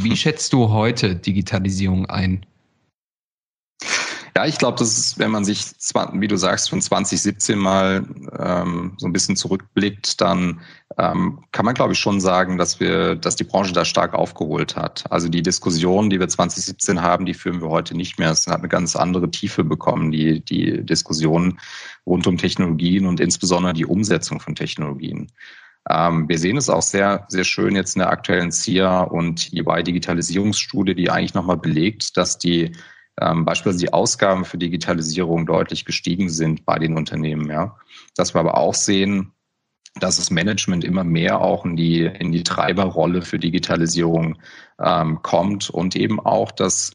Wie 0.03 0.17
schätzt 0.17 0.53
du 0.53 0.71
heute 0.71 1.17
Digitalisierung 1.17 2.07
ein? 2.07 2.45
Ja, 4.39 4.47
ich 4.47 4.59
glaube, 4.59 4.79
das 4.79 4.97
ist, 4.97 5.19
wenn 5.19 5.33
man 5.33 5.45
sich, 5.45 5.65
wie 6.13 6.29
du 6.29 6.37
sagst, 6.37 6.71
von 6.71 6.81
2017 6.81 7.59
mal 7.59 8.05
ähm, 8.39 8.93
so 8.97 9.09
ein 9.09 9.13
bisschen 9.13 9.35
zurückblickt, 9.35 10.21
dann 10.21 10.61
ähm, 10.97 11.41
kann 11.51 11.65
man, 11.65 11.75
glaube 11.75 11.95
ich, 11.95 11.99
schon 11.99 12.21
sagen, 12.21 12.57
dass 12.57 12.79
wir, 12.79 13.17
dass 13.17 13.35
die 13.35 13.43
Branche 13.43 13.73
da 13.73 13.85
stark 13.85 14.15
aufgeholt 14.15 14.77
hat. 14.77 15.11
Also 15.11 15.29
die 15.29 15.43
Diskussion, 15.43 16.09
die 16.09 16.21
wir 16.21 16.29
2017 16.29 17.03
haben, 17.03 17.27
die 17.27 17.35
führen 17.35 17.61
wir 17.61 17.69
heute 17.69 17.97
nicht 17.97 18.21
mehr. 18.21 18.31
Es 18.31 18.47
hat 18.47 18.61
eine 18.61 18.69
ganz 18.69 18.95
andere 18.95 19.29
Tiefe 19.29 19.65
bekommen, 19.65 20.13
die, 20.13 20.39
die 20.39 20.87
Diskussion 20.87 21.59
rund 22.07 22.29
um 22.29 22.39
Technologien 22.39 23.07
und 23.07 23.19
insbesondere 23.19 23.73
die 23.73 23.87
Umsetzung 23.87 24.39
von 24.39 24.55
Technologien. 24.55 25.33
Ähm, 25.91 26.29
wir 26.29 26.39
sehen 26.39 26.57
es 26.57 26.71
auch 26.71 26.83
sehr, 26.83 27.27
sehr 27.27 27.43
schön 27.43 27.75
jetzt 27.75 27.97
in 27.97 28.03
der 28.03 28.11
aktuellen 28.11 28.53
CIA 28.53 29.03
und 29.03 29.53
EY 29.53 29.83
Digitalisierungsstudie, 29.83 30.95
die 30.95 31.11
eigentlich 31.11 31.35
nochmal 31.35 31.57
belegt, 31.57 32.17
dass 32.17 32.39
die 32.39 32.71
ähm, 33.21 33.45
beispielsweise 33.45 33.87
die 33.87 33.93
Ausgaben 33.93 34.45
für 34.45 34.59
Digitalisierung 34.59 35.47
deutlich 35.47 35.85
gestiegen 35.85 36.29
sind 36.29 36.65
bei 36.65 36.79
den 36.79 36.97
Unternehmen. 36.97 37.51
Ja. 37.51 37.77
Dass 38.17 38.35
wir 38.35 38.41
aber 38.41 38.57
auch 38.57 38.75
sehen, 38.75 39.33
dass 40.01 40.17
das 40.17 40.31
Management 40.31 40.85
immer 40.85 41.05
mehr 41.05 41.41
auch 41.41 41.65
in 41.65 41.77
die, 41.77 42.05
in 42.05 42.33
die 42.33 42.43
Treiberrolle 42.43 43.23
für 43.23 43.39
Digitalisierung 43.39 44.39
ähm, 44.81 45.21
kommt 45.23 45.71
und 45.71 45.97
eben 45.97 46.21
auch, 46.21 46.53
dass 46.53 46.93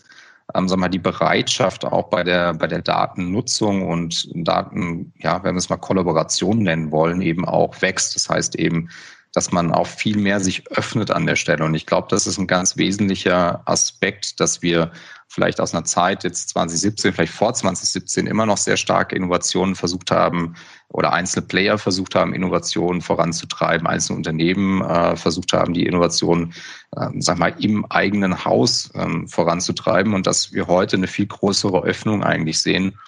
ähm, 0.56 0.68
sagen 0.68 0.82
wir 0.82 0.86
mal, 0.86 0.90
die 0.90 1.00
Bereitschaft 1.00 1.86
auch 1.86 2.10
bei 2.10 2.24
der, 2.24 2.54
bei 2.54 2.68
der 2.68 2.82
Datennutzung 2.82 3.88
und 3.88 4.30
Daten, 4.34 5.14
ja, 5.18 5.44
wenn 5.44 5.56
wir 5.56 5.60
es 5.60 5.70
mal 5.70 5.78
Kollaboration 5.78 6.60
nennen 6.60 6.92
wollen, 6.92 7.22
eben 7.22 7.46
auch 7.46 7.82
wächst. 7.82 8.16
Das 8.16 8.30
heißt 8.30 8.56
eben, 8.56 8.90
dass 9.34 9.52
man 9.52 9.72
auch 9.72 9.88
viel 9.88 10.18
mehr 10.18 10.40
sich 10.40 10.70
öffnet 10.72 11.12
an 11.12 11.26
der 11.26 11.36
Stelle. 11.36 11.66
Und 11.66 11.74
ich 11.74 11.86
glaube, 11.86 12.08
das 12.10 12.28
ist 12.28 12.38
ein 12.38 12.48
ganz 12.48 12.78
wesentlicher 12.78 13.62
Aspekt, 13.66 14.40
dass 14.40 14.62
wir 14.62 14.92
vielleicht 15.34 15.60
aus 15.60 15.74
einer 15.74 15.84
Zeit 15.84 16.24
jetzt 16.24 16.50
2017, 16.50 17.12
vielleicht 17.12 17.34
vor 17.34 17.54
2017 17.54 18.28
immer 18.28 18.46
noch 18.46 18.58
sehr 18.58 18.78
starke 18.78 19.16
Innovationen 19.16 19.74
versucht 19.74 20.12
haben 20.12 20.54
oder 20.90 21.12
einzelne 21.12 21.48
Player 21.48 21.80
versucht 21.80 22.14
haben, 22.14 22.36
Innovationen 22.36 23.02
voranzutreiben, 23.02 23.88
einzelne 23.88 24.18
Unternehmen 24.18 24.82
äh, 24.84 25.16
versucht 25.16 25.54
haben, 25.54 25.74
die 25.74 25.88
Innovationen, 25.88 26.54
äh, 26.96 27.08
sag 27.18 27.40
mal, 27.40 27.56
im 27.60 27.84
eigenen 27.90 28.46
Haus 28.46 28.92
ähm, 28.94 29.28
voranzutreiben 29.28 30.14
und 30.14 30.28
dass 30.28 30.54
wir 30.54 30.68
heute 30.68 30.98
eine 30.98 31.08
viel 31.08 31.26
größere 31.26 31.82
Öffnung 31.84 32.24
eigentlich 32.24 32.60
sehen, 32.60 33.00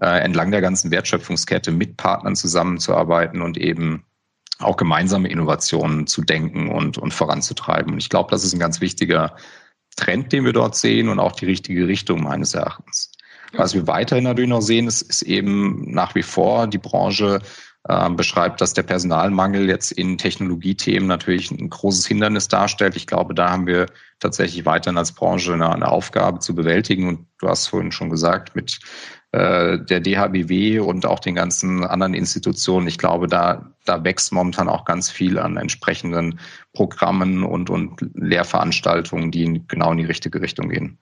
äh, 0.00 0.18
entlang 0.18 0.50
der 0.50 0.60
ganzen 0.60 0.90
Wertschöpfungskette 0.90 1.70
mit 1.70 1.96
Partnern 1.96 2.34
zusammenzuarbeiten 2.34 3.40
und 3.40 3.56
eben 3.56 4.02
auch 4.58 4.76
gemeinsame 4.76 5.28
Innovationen 5.28 6.08
zu 6.08 6.22
denken 6.22 6.70
und, 6.70 6.98
und 6.98 7.14
voranzutreiben. 7.14 7.92
Und 7.92 7.98
ich 7.98 8.08
glaube, 8.08 8.32
das 8.32 8.42
ist 8.42 8.52
ein 8.52 8.58
ganz 8.58 8.80
wichtiger 8.80 9.36
Trend, 9.98 10.32
den 10.32 10.44
wir 10.44 10.52
dort 10.52 10.76
sehen 10.76 11.08
und 11.08 11.18
auch 11.18 11.32
die 11.32 11.46
richtige 11.46 11.86
Richtung 11.86 12.22
meines 12.22 12.54
Erachtens. 12.54 13.12
Was 13.52 13.74
wir 13.74 13.86
weiterhin 13.86 14.24
natürlich 14.24 14.50
noch 14.50 14.60
sehen, 14.60 14.86
ist, 14.86 15.02
ist 15.02 15.22
eben 15.22 15.90
nach 15.90 16.14
wie 16.14 16.22
vor 16.22 16.66
die 16.66 16.78
Branche 16.78 17.40
äh, 17.88 18.10
beschreibt, 18.10 18.60
dass 18.60 18.74
der 18.74 18.82
Personalmangel 18.82 19.68
jetzt 19.68 19.92
in 19.92 20.18
Technologiethemen 20.18 21.08
natürlich 21.08 21.50
ein 21.50 21.70
großes 21.70 22.06
Hindernis 22.06 22.48
darstellt. 22.48 22.96
Ich 22.96 23.06
glaube, 23.06 23.34
da 23.34 23.50
haben 23.50 23.66
wir 23.66 23.86
tatsächlich 24.20 24.66
weiterhin 24.66 24.98
als 24.98 25.12
Branche 25.12 25.54
eine 25.54 25.88
Aufgabe 25.88 26.40
zu 26.40 26.54
bewältigen. 26.54 27.08
Und 27.08 27.26
du 27.38 27.48
hast 27.48 27.68
vorhin 27.68 27.92
schon 27.92 28.10
gesagt, 28.10 28.54
mit 28.54 28.78
äh, 29.32 29.78
der 29.78 30.00
DHBW 30.00 30.78
und 30.78 31.04
auch 31.04 31.20
den 31.20 31.34
ganzen 31.34 31.84
anderen 31.84 32.14
Institutionen. 32.14 32.86
Ich 32.88 32.96
glaube, 32.96 33.26
da, 33.26 33.74
da 33.84 34.02
wächst 34.02 34.32
momentan 34.32 34.68
auch 34.68 34.84
ganz 34.84 35.10
viel 35.10 35.38
an 35.38 35.56
entsprechenden 35.56 36.40
Programmen 36.72 37.44
und, 37.44 37.68
und 37.68 38.00
Lehrveranstaltungen, 38.14 39.30
die 39.30 39.62
genau 39.68 39.92
in 39.92 39.98
die 39.98 40.04
richtige 40.06 40.40
Richtung 40.40 40.70
gehen. 40.70 40.98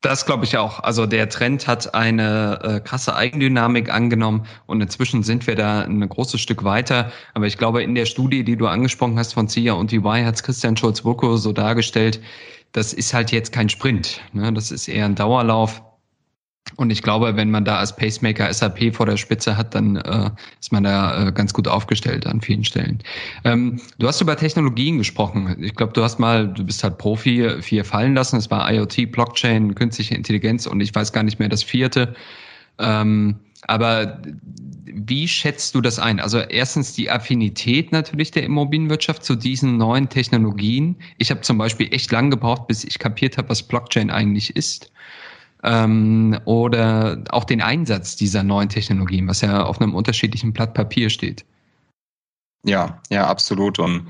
Das 0.00 0.26
glaube 0.26 0.44
ich 0.44 0.56
auch. 0.56 0.78
Also 0.78 1.06
der 1.06 1.28
Trend 1.28 1.66
hat 1.66 1.92
eine 1.92 2.60
äh, 2.62 2.80
krasse 2.80 3.16
Eigendynamik 3.16 3.92
angenommen 3.92 4.46
und 4.66 4.80
inzwischen 4.80 5.24
sind 5.24 5.48
wir 5.48 5.56
da 5.56 5.80
ein 5.80 6.08
großes 6.08 6.40
Stück 6.40 6.62
weiter. 6.62 7.10
Aber 7.34 7.46
ich 7.46 7.58
glaube, 7.58 7.82
in 7.82 7.96
der 7.96 8.06
Studie, 8.06 8.44
die 8.44 8.56
du 8.56 8.68
angesprochen 8.68 9.18
hast 9.18 9.32
von 9.34 9.48
CIA 9.48 9.72
und 9.72 9.92
EY, 9.92 10.22
hat 10.24 10.36
es 10.36 10.44
Christian 10.44 10.76
Schulz-Burko 10.76 11.36
so 11.36 11.52
dargestellt, 11.52 12.20
das 12.70 12.92
ist 12.92 13.12
halt 13.12 13.32
jetzt 13.32 13.52
kein 13.52 13.68
Sprint. 13.68 14.20
Ne? 14.32 14.52
Das 14.52 14.70
ist 14.70 14.86
eher 14.86 15.04
ein 15.04 15.16
Dauerlauf. 15.16 15.82
Und 16.76 16.90
ich 16.90 17.02
glaube, 17.02 17.34
wenn 17.36 17.50
man 17.50 17.64
da 17.64 17.78
als 17.78 17.96
Pacemaker 17.96 18.52
SAP 18.52 18.94
vor 18.94 19.06
der 19.06 19.16
Spitze 19.16 19.56
hat, 19.56 19.74
dann 19.74 19.96
äh, 19.96 20.30
ist 20.60 20.70
man 20.70 20.84
da 20.84 21.26
äh, 21.28 21.32
ganz 21.32 21.52
gut 21.52 21.66
aufgestellt 21.66 22.26
an 22.26 22.40
vielen 22.40 22.64
Stellen. 22.64 23.00
Ähm, 23.44 23.80
du 23.98 24.06
hast 24.06 24.20
über 24.20 24.36
Technologien 24.36 24.98
gesprochen. 24.98 25.56
Ich 25.60 25.74
glaube, 25.74 25.92
du 25.92 26.02
hast 26.02 26.18
mal, 26.18 26.46
du 26.46 26.64
bist 26.64 26.84
halt 26.84 26.98
Profi, 26.98 27.60
vier 27.60 27.84
fallen 27.84 28.14
lassen. 28.14 28.36
Es 28.36 28.50
war 28.50 28.70
IoT, 28.72 29.10
Blockchain, 29.10 29.74
künstliche 29.74 30.14
Intelligenz 30.14 30.66
und 30.66 30.80
ich 30.80 30.94
weiß 30.94 31.12
gar 31.12 31.24
nicht 31.24 31.38
mehr 31.40 31.48
das 31.48 31.62
vierte. 31.64 32.14
Ähm, 32.78 33.36
Aber 33.66 34.22
wie 34.84 35.26
schätzt 35.28 35.74
du 35.74 35.80
das 35.80 35.98
ein? 35.98 36.20
Also 36.20 36.38
erstens 36.38 36.92
die 36.92 37.10
Affinität 37.10 37.92
natürlich 37.92 38.30
der 38.30 38.44
Immobilienwirtschaft 38.44 39.24
zu 39.24 39.34
diesen 39.36 39.76
neuen 39.78 40.08
Technologien. 40.08 40.96
Ich 41.18 41.30
habe 41.30 41.40
zum 41.40 41.58
Beispiel 41.58 41.92
echt 41.92 42.10
lang 42.12 42.30
gebraucht, 42.30 42.68
bis 42.68 42.84
ich 42.84 42.98
kapiert 42.98 43.36
habe, 43.36 43.48
was 43.48 43.62
Blockchain 43.62 44.10
eigentlich 44.10 44.54
ist. 44.54 44.92
Ähm, 45.62 46.38
oder 46.44 47.24
auch 47.30 47.44
den 47.44 47.60
Einsatz 47.60 48.16
dieser 48.16 48.42
neuen 48.42 48.68
Technologien, 48.68 49.26
was 49.26 49.40
ja 49.40 49.64
auf 49.64 49.80
einem 49.80 49.94
unterschiedlichen 49.94 50.52
Blatt 50.52 50.74
Papier 50.74 51.10
steht. 51.10 51.44
Ja, 52.64 53.00
ja, 53.10 53.26
absolut. 53.26 53.78
Und 53.78 54.08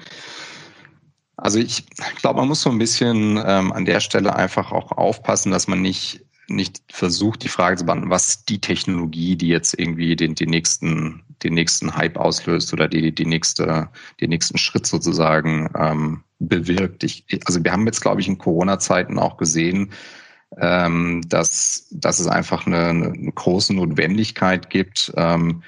also 1.37 1.59
ich 1.59 1.85
glaube, 2.21 2.40
man 2.40 2.49
muss 2.49 2.62
so 2.62 2.71
ein 2.71 2.78
bisschen 2.78 3.40
ähm, 3.45 3.73
an 3.73 3.85
der 3.85 4.00
Stelle 4.00 4.35
einfach 4.35 4.73
auch 4.73 4.93
aufpassen, 4.93 5.52
dass 5.52 5.69
man 5.69 5.81
nicht 5.81 6.25
nicht 6.49 6.83
versucht, 6.90 7.45
die 7.45 7.49
Frage 7.49 7.76
zu 7.76 7.85
beantworten, 7.85 8.11
was 8.11 8.45
die 8.45 8.61
Technologie, 8.61 9.37
die 9.37 9.49
jetzt 9.49 9.78
irgendwie 9.78 10.17
den, 10.17 10.35
den 10.35 10.49
nächsten, 10.49 11.23
den 11.43 11.55
nächsten 11.55 11.95
Hype 11.95 12.17
auslöst 12.17 12.73
oder 12.73 12.88
die, 12.88 13.14
die 13.14 13.26
nächste, 13.26 13.88
den 14.21 14.31
nächsten 14.31 14.57
Schritt 14.57 14.87
sozusagen 14.87 15.71
ähm, 15.76 16.23
bewirkt. 16.38 17.05
Ich, 17.05 17.25
also 17.45 17.62
wir 17.62 17.73
haben 17.73 17.87
jetzt, 17.87 18.00
glaube 18.00 18.21
ich, 18.21 18.28
in 18.28 18.38
Corona-Zeiten 18.38 19.19
auch 19.19 19.37
gesehen, 19.37 19.90
ähm, 20.57 21.23
dass, 21.28 21.87
dass 21.90 22.19
es 22.19 22.26
einfach 22.26 22.67
eine, 22.67 22.88
eine 22.88 23.33
große 23.33 23.75
Notwendigkeit 23.75 24.71
gibt, 24.71 25.12
ähm, 25.17 25.62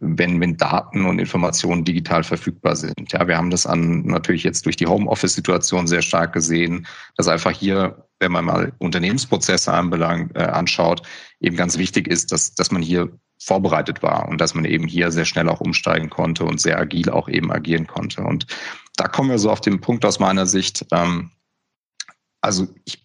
wenn, 0.00 0.40
wenn 0.40 0.56
Daten 0.56 1.04
und 1.04 1.18
Informationen 1.18 1.84
digital 1.84 2.24
verfügbar 2.24 2.74
sind. 2.74 3.12
Ja, 3.12 3.28
wir 3.28 3.36
haben 3.36 3.50
das 3.50 3.66
an, 3.66 4.02
natürlich 4.06 4.42
jetzt 4.42 4.64
durch 4.64 4.76
die 4.76 4.86
Homeoffice-Situation 4.86 5.86
sehr 5.86 6.02
stark 6.02 6.32
gesehen, 6.32 6.86
dass 7.16 7.28
einfach 7.28 7.50
hier, 7.50 8.06
wenn 8.18 8.32
man 8.32 8.46
mal 8.46 8.72
Unternehmensprozesse 8.78 9.72
anbelangt, 9.72 10.34
äh, 10.36 10.42
anschaut, 10.42 11.02
eben 11.40 11.56
ganz 11.56 11.76
wichtig 11.76 12.08
ist, 12.08 12.32
dass, 12.32 12.54
dass 12.54 12.70
man 12.70 12.82
hier 12.82 13.10
vorbereitet 13.38 14.02
war 14.02 14.28
und 14.28 14.40
dass 14.40 14.54
man 14.54 14.64
eben 14.64 14.86
hier 14.86 15.10
sehr 15.10 15.26
schnell 15.26 15.48
auch 15.48 15.60
umsteigen 15.60 16.08
konnte 16.08 16.44
und 16.44 16.60
sehr 16.60 16.78
agil 16.78 17.10
auch 17.10 17.28
eben 17.28 17.52
agieren 17.52 17.86
konnte. 17.86 18.22
Und 18.22 18.46
da 18.96 19.06
kommen 19.06 19.28
wir 19.28 19.38
so 19.38 19.50
auf 19.50 19.60
den 19.60 19.80
Punkt 19.80 20.04
aus 20.04 20.18
meiner 20.18 20.46
Sicht, 20.46 20.86
ähm, 20.92 21.30
also 22.40 22.68
ich 22.84 23.03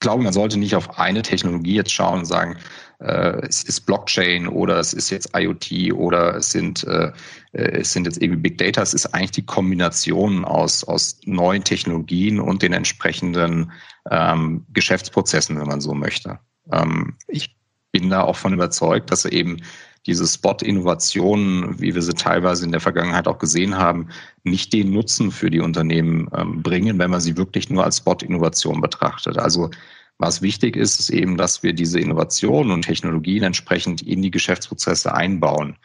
glaube, 0.00 0.22
man 0.22 0.32
sollte 0.32 0.58
nicht 0.58 0.74
auf 0.74 0.98
eine 0.98 1.22
Technologie 1.22 1.74
jetzt 1.74 1.92
schauen 1.92 2.20
und 2.20 2.24
sagen, 2.26 2.56
äh, 3.00 3.46
es 3.46 3.62
ist 3.62 3.82
Blockchain 3.82 4.48
oder 4.48 4.78
es 4.78 4.92
ist 4.92 5.10
jetzt 5.10 5.30
IoT 5.36 5.92
oder 5.94 6.36
es 6.36 6.50
sind, 6.50 6.84
äh, 6.84 7.12
äh, 7.52 7.80
es 7.80 7.92
sind 7.92 8.06
jetzt 8.06 8.22
irgendwie 8.22 8.40
Big 8.40 8.58
Data. 8.58 8.82
Es 8.82 8.94
ist 8.94 9.06
eigentlich 9.06 9.32
die 9.32 9.46
Kombination 9.46 10.44
aus, 10.44 10.84
aus 10.84 11.18
neuen 11.24 11.64
Technologien 11.64 12.40
und 12.40 12.62
den 12.62 12.72
entsprechenden 12.72 13.72
ähm, 14.10 14.66
Geschäftsprozessen, 14.72 15.58
wenn 15.58 15.66
man 15.66 15.80
so 15.80 15.94
möchte. 15.94 16.38
Ähm, 16.72 17.16
ich 17.28 17.56
bin 17.92 18.10
da 18.10 18.22
auch 18.22 18.36
von 18.36 18.52
überzeugt, 18.52 19.10
dass 19.10 19.24
eben 19.24 19.58
diese 20.06 20.26
Spot-Innovationen, 20.26 21.80
wie 21.80 21.94
wir 21.94 22.02
sie 22.02 22.12
teilweise 22.12 22.64
in 22.64 22.72
der 22.72 22.80
Vergangenheit 22.80 23.26
auch 23.26 23.38
gesehen 23.38 23.76
haben, 23.76 24.08
nicht 24.42 24.72
den 24.72 24.92
Nutzen 24.92 25.30
für 25.30 25.50
die 25.50 25.60
Unternehmen 25.60 26.28
ähm, 26.36 26.62
bringen, 26.62 26.98
wenn 26.98 27.10
man 27.10 27.20
sie 27.20 27.36
wirklich 27.36 27.70
nur 27.70 27.84
als 27.84 27.98
Spot-Innovation 27.98 28.80
betrachtet. 28.80 29.38
Also 29.38 29.70
was 30.18 30.42
wichtig 30.42 30.76
ist, 30.76 31.00
ist 31.00 31.10
eben, 31.10 31.36
dass 31.36 31.62
wir 31.62 31.72
diese 31.72 31.98
Innovationen 31.98 32.72
und 32.72 32.82
Technologien 32.82 33.42
entsprechend 33.42 34.02
in 34.02 34.22
die 34.22 34.30
Geschäftsprozesse 34.30 35.12
einbauen. 35.12 35.76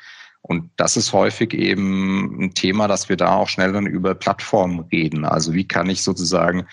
Und 0.42 0.70
das 0.78 0.98
ist 0.98 1.14
häufig 1.14 1.54
eben 1.54 2.44
ein 2.44 2.54
Thema, 2.54 2.88
dass 2.88 3.10
wir 3.10 3.18
da 3.18 3.36
auch 3.36 3.48
schnell 3.48 3.74
dann 3.74 3.88
über 3.88 4.16
Plattformen 4.16 4.82
reden. 4.92 5.26
Also 5.26 5.54
wie 5.54 5.68
kann 5.68 5.90
ich 5.90 6.04
sozusagen 6.04 6.68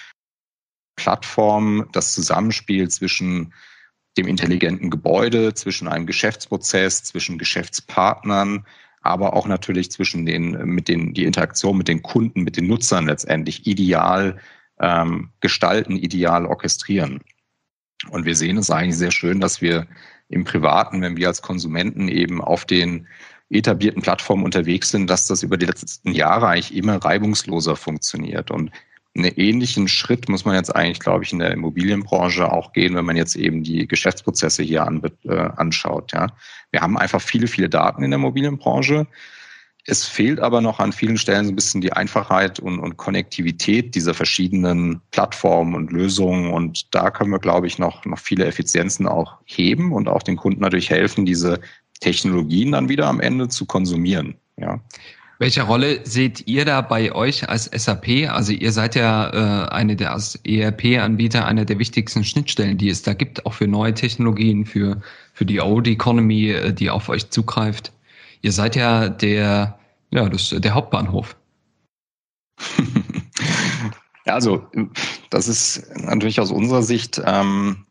Plattform, 0.96 1.88
das 1.92 2.12
Zusammenspiel 2.12 2.88
zwischen 2.88 3.52
dem 4.16 4.26
intelligenten 4.26 4.90
Gebäude, 4.90 5.54
zwischen 5.54 5.88
einem 5.88 6.06
Geschäftsprozess, 6.06 7.04
zwischen 7.04 7.38
Geschäftspartnern, 7.38 8.66
aber 9.02 9.34
auch 9.34 9.46
natürlich 9.46 9.90
zwischen 9.90 10.26
den, 10.26 10.52
mit 10.64 10.88
den, 10.88 11.14
die 11.14 11.24
Interaktion 11.24 11.78
mit 11.78 11.88
den 11.88 12.02
Kunden, 12.02 12.42
mit 12.42 12.56
den 12.56 12.66
Nutzern 12.66 13.06
letztendlich 13.06 13.66
ideal 13.66 14.38
ähm, 14.80 15.30
gestalten, 15.40 15.96
ideal 15.96 16.46
orchestrieren. 16.46 17.20
Und 18.10 18.24
wir 18.24 18.34
sehen 18.34 18.58
es 18.58 18.70
eigentlich 18.70 18.96
sehr 18.96 19.12
schön, 19.12 19.40
dass 19.40 19.62
wir 19.62 19.86
im 20.28 20.44
Privaten, 20.44 21.02
wenn 21.02 21.16
wir 21.16 21.28
als 21.28 21.42
Konsumenten 21.42 22.08
eben 22.08 22.42
auf 22.42 22.64
den 22.64 23.06
etablierten 23.48 24.02
Plattformen 24.02 24.44
unterwegs 24.44 24.90
sind, 24.90 25.08
dass 25.08 25.26
das 25.28 25.42
über 25.42 25.56
die 25.56 25.66
letzten 25.66 26.12
Jahre 26.12 26.48
eigentlich 26.48 26.74
immer 26.74 26.96
reibungsloser 26.96 27.76
funktioniert. 27.76 28.50
Und 28.50 28.72
einen 29.16 29.32
ähnlichen 29.36 29.88
Schritt 29.88 30.28
muss 30.28 30.44
man 30.44 30.54
jetzt 30.54 30.74
eigentlich, 30.74 31.00
glaube 31.00 31.24
ich, 31.24 31.32
in 31.32 31.38
der 31.38 31.52
Immobilienbranche 31.52 32.52
auch 32.52 32.72
gehen, 32.72 32.94
wenn 32.94 33.04
man 33.04 33.16
jetzt 33.16 33.36
eben 33.36 33.62
die 33.62 33.86
Geschäftsprozesse 33.86 34.62
hier 34.62 34.84
an, 34.84 35.02
äh, 35.24 35.34
anschaut. 35.34 36.12
Ja. 36.12 36.28
Wir 36.70 36.80
haben 36.82 36.98
einfach 36.98 37.20
viele, 37.20 37.46
viele 37.46 37.68
Daten 37.68 38.02
in 38.02 38.10
der 38.10 38.18
Immobilienbranche. 38.18 39.06
Es 39.88 40.04
fehlt 40.04 40.40
aber 40.40 40.60
noch 40.60 40.80
an 40.80 40.92
vielen 40.92 41.16
Stellen 41.16 41.46
so 41.46 41.52
ein 41.52 41.56
bisschen 41.56 41.80
die 41.80 41.92
Einfachheit 41.92 42.58
und, 42.58 42.80
und 42.80 42.96
Konnektivität 42.96 43.94
dieser 43.94 44.14
verschiedenen 44.14 45.00
Plattformen 45.12 45.76
und 45.76 45.92
Lösungen. 45.92 46.52
Und 46.52 46.94
da 46.94 47.10
können 47.10 47.30
wir, 47.30 47.38
glaube 47.38 47.68
ich, 47.68 47.78
noch, 47.78 48.04
noch 48.04 48.18
viele 48.18 48.46
Effizienzen 48.46 49.06
auch 49.06 49.38
heben 49.44 49.92
und 49.92 50.08
auch 50.08 50.24
den 50.24 50.36
Kunden 50.36 50.60
natürlich 50.60 50.90
helfen, 50.90 51.24
diese 51.24 51.60
Technologien 52.00 52.72
dann 52.72 52.88
wieder 52.88 53.06
am 53.06 53.20
Ende 53.20 53.48
zu 53.48 53.64
konsumieren. 53.64 54.36
Ja. 54.56 54.80
Welche 55.38 55.62
Rolle 55.62 56.00
seht 56.04 56.46
ihr 56.46 56.64
da 56.64 56.80
bei 56.80 57.12
euch 57.12 57.48
als 57.48 57.64
SAP? 57.66 58.30
Also 58.30 58.52
ihr 58.52 58.72
seid 58.72 58.94
ja 58.94 59.66
äh, 59.66 59.68
eine 59.68 59.94
der 59.94 60.12
als 60.12 60.36
ERP-Anbieter 60.44 61.44
einer 61.44 61.66
der 61.66 61.78
wichtigsten 61.78 62.24
Schnittstellen, 62.24 62.78
die 62.78 62.88
es 62.88 63.02
da 63.02 63.12
gibt, 63.12 63.44
auch 63.44 63.52
für 63.52 63.66
neue 63.66 63.92
Technologien, 63.92 64.64
für, 64.64 65.02
für 65.34 65.44
die 65.44 65.60
Old 65.60 65.86
Economy, 65.88 66.52
äh, 66.52 66.72
die 66.72 66.88
auf 66.88 67.10
euch 67.10 67.28
zugreift. 67.28 67.92
Ihr 68.40 68.52
seid 68.52 68.76
ja 68.76 69.10
der, 69.10 69.78
ja, 70.10 70.28
das, 70.28 70.48
der 70.48 70.74
Hauptbahnhof. 70.74 71.36
ja, 74.26 74.32
also 74.32 74.66
das 75.28 75.48
ist 75.48 75.86
natürlich 75.96 76.40
aus 76.40 76.50
unserer 76.50 76.82
Sicht, 76.82 77.20
ähm, 77.26 77.84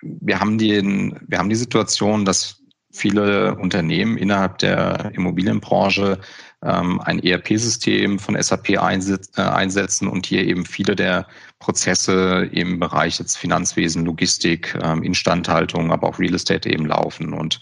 wir 0.00 0.40
haben 0.40 0.56
den, 0.56 1.20
wir 1.26 1.38
haben 1.38 1.50
die 1.50 1.56
Situation, 1.56 2.24
dass 2.24 2.62
viele 2.90 3.54
Unternehmen 3.56 4.16
innerhalb 4.16 4.58
der 4.58 5.12
Immobilienbranche 5.14 6.18
ähm, 6.62 7.00
ein 7.00 7.22
ERP-System 7.22 8.18
von 8.18 8.40
SAP 8.40 8.78
einsetz, 8.78 9.30
äh, 9.38 9.42
einsetzen 9.42 10.08
und 10.08 10.26
hier 10.26 10.44
eben 10.44 10.64
viele 10.64 10.94
der 10.94 11.26
Prozesse 11.58 12.48
im 12.52 12.78
Bereich 12.78 13.18
jetzt 13.18 13.36
Finanzwesen, 13.36 14.04
Logistik, 14.04 14.76
ähm, 14.82 15.02
Instandhaltung, 15.02 15.92
aber 15.92 16.08
auch 16.08 16.18
Real 16.18 16.34
Estate 16.34 16.68
eben 16.68 16.86
laufen. 16.86 17.32
Und 17.32 17.60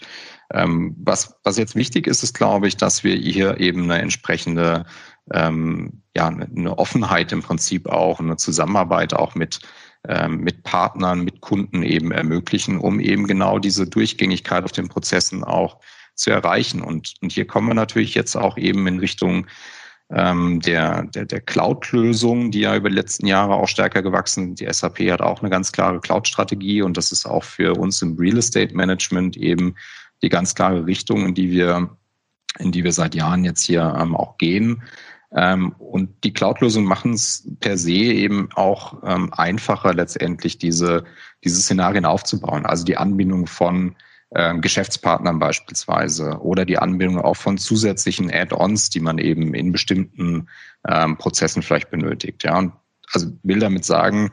ähm, 0.53 0.95
was, 0.99 1.35
was 1.43 1.57
jetzt 1.57 1.75
wichtig 1.75 2.07
ist, 2.07 2.23
ist, 2.23 2.33
glaube 2.33 2.67
ich, 2.67 2.77
dass 2.77 3.03
wir 3.03 3.15
hier 3.15 3.59
eben 3.59 3.83
eine 3.83 4.01
entsprechende 4.01 4.85
ähm, 5.33 6.01
ja, 6.15 6.27
eine 6.27 6.77
Offenheit 6.77 7.31
im 7.31 7.41
Prinzip 7.41 7.87
auch, 7.87 8.19
eine 8.19 8.37
Zusammenarbeit 8.37 9.13
auch 9.13 9.35
mit, 9.35 9.59
ähm, 10.07 10.39
mit 10.41 10.63
Partnern, 10.63 11.21
mit 11.21 11.41
Kunden 11.41 11.83
eben 11.83 12.11
ermöglichen, 12.11 12.79
um 12.79 12.99
eben 12.99 13.27
genau 13.27 13.59
diese 13.59 13.87
Durchgängigkeit 13.87 14.63
auf 14.63 14.71
den 14.71 14.89
Prozessen 14.89 15.43
auch 15.43 15.79
zu 16.19 16.31
erreichen. 16.31 16.81
Und, 16.81 17.13
und 17.21 17.31
hier 17.31 17.47
kommen 17.47 17.67
wir 17.67 17.73
natürlich 17.73 18.13
jetzt 18.13 18.35
auch 18.35 18.57
eben 18.57 18.85
in 18.87 18.99
Richtung 18.99 19.47
ähm, 20.11 20.59
der, 20.61 21.03
der, 21.03 21.25
der 21.25 21.41
Cloud-Lösung, 21.41 22.51
die 22.51 22.61
ja 22.61 22.75
über 22.75 22.89
die 22.89 22.95
letzten 22.95 23.27
Jahre 23.27 23.55
auch 23.55 23.67
stärker 23.67 24.01
gewachsen 24.01 24.47
sind. 24.47 24.59
Die 24.59 24.73
SAP 24.73 24.99
hat 25.11 25.21
auch 25.21 25.41
eine 25.41 25.49
ganz 25.49 25.71
klare 25.71 25.99
Cloud-Strategie 25.99 26.81
und 26.81 26.97
das 26.97 27.11
ist 27.11 27.25
auch 27.25 27.43
für 27.43 27.75
uns 27.75 28.01
im 28.01 28.17
Real 28.17 28.37
Estate 28.37 28.75
Management 28.75 29.37
eben 29.37 29.75
die 30.21 30.29
ganz 30.29 30.55
klare 30.55 30.85
Richtung, 30.85 31.25
in 31.27 31.33
die 31.35 31.51
wir, 31.51 31.95
in 32.57 32.71
die 32.71 32.83
wir 32.83 32.91
seit 32.91 33.15
Jahren 33.15 33.45
jetzt 33.45 33.63
hier 33.63 33.95
ähm, 33.99 34.15
auch 34.15 34.37
gehen. 34.37 34.83
Ähm, 35.31 35.73
und 35.77 36.23
die 36.23 36.33
Cloud-Lösungen 36.33 36.87
machen 36.87 37.13
es 37.13 37.47
per 37.59 37.77
se 37.77 37.91
eben 37.91 38.49
auch 38.55 39.03
ähm, 39.05 39.31
einfacher, 39.33 39.93
letztendlich 39.93 40.57
diese, 40.57 41.03
diese 41.43 41.61
Szenarien 41.61 42.05
aufzubauen. 42.05 42.65
Also 42.65 42.83
die 42.83 42.97
Anbindung 42.97 43.45
von 43.45 43.95
Geschäftspartnern 44.31 45.39
beispielsweise 45.39 46.37
oder 46.41 46.63
die 46.63 46.77
Anbindung 46.77 47.19
auch 47.19 47.35
von 47.35 47.57
zusätzlichen 47.57 48.31
Add-ons, 48.31 48.91
die 48.91 48.99
man 48.99 49.17
eben 49.17 49.55
in 49.55 49.71
bestimmten 49.71 50.49
ähm, 50.87 51.17
Prozessen 51.17 51.63
vielleicht 51.63 51.89
benötigt. 51.89 52.43
Ja, 52.43 52.59
und 52.59 52.73
also 53.11 53.31
will 53.41 53.59
damit 53.59 53.85
sagen, 53.85 54.31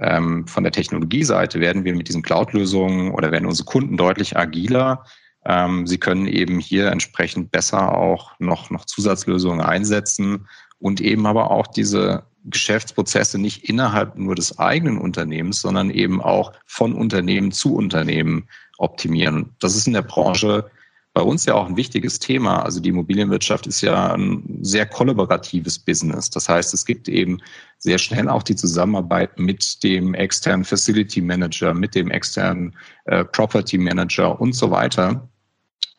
ähm, 0.00 0.46
von 0.46 0.64
der 0.64 0.72
Technologieseite 0.72 1.60
werden 1.60 1.84
wir 1.84 1.94
mit 1.94 2.08
diesen 2.08 2.22
Cloud-Lösungen 2.22 3.10
oder 3.12 3.32
werden 3.32 3.46
unsere 3.46 3.66
Kunden 3.66 3.96
deutlich 3.96 4.36
agiler. 4.36 5.04
Ähm, 5.44 5.86
sie 5.86 5.98
können 5.98 6.26
eben 6.26 6.60
hier 6.60 6.90
entsprechend 6.90 7.50
besser 7.50 7.96
auch 7.96 8.38
noch, 8.38 8.70
noch 8.70 8.84
Zusatzlösungen 8.84 9.60
einsetzen 9.60 10.46
und 10.78 11.00
eben 11.00 11.26
aber 11.26 11.50
auch 11.50 11.66
diese 11.66 12.24
Geschäftsprozesse 12.44 13.38
nicht 13.38 13.68
innerhalb 13.68 14.16
nur 14.16 14.34
des 14.34 14.58
eigenen 14.58 14.98
Unternehmens, 14.98 15.60
sondern 15.60 15.90
eben 15.90 16.22
auch 16.22 16.52
von 16.66 16.92
Unternehmen 16.94 17.50
zu 17.50 17.74
Unternehmen 17.74 18.48
optimieren. 18.78 19.54
Das 19.60 19.76
ist 19.76 19.86
in 19.86 19.92
der 19.92 20.02
Branche 20.02 20.70
bei 21.14 21.22
uns 21.22 21.44
ja 21.46 21.54
auch 21.54 21.66
ein 21.66 21.76
wichtiges 21.76 22.20
Thema. 22.20 22.62
Also 22.62 22.80
die 22.80 22.90
Immobilienwirtschaft 22.90 23.66
ist 23.66 23.80
ja 23.80 24.14
ein 24.14 24.60
sehr 24.62 24.86
kollaboratives 24.86 25.78
Business. 25.78 26.30
Das 26.30 26.48
heißt, 26.48 26.72
es 26.74 26.84
gibt 26.84 27.08
eben 27.08 27.40
sehr 27.78 27.98
schnell 27.98 28.28
auch 28.28 28.42
die 28.42 28.54
Zusammenarbeit 28.54 29.38
mit 29.38 29.82
dem 29.82 30.14
externen 30.14 30.64
Facility 30.64 31.20
Manager, 31.20 31.74
mit 31.74 31.94
dem 31.94 32.10
externen 32.10 32.76
äh, 33.06 33.24
Property 33.24 33.78
Manager 33.78 34.40
und 34.40 34.54
so 34.54 34.70
weiter. 34.70 35.28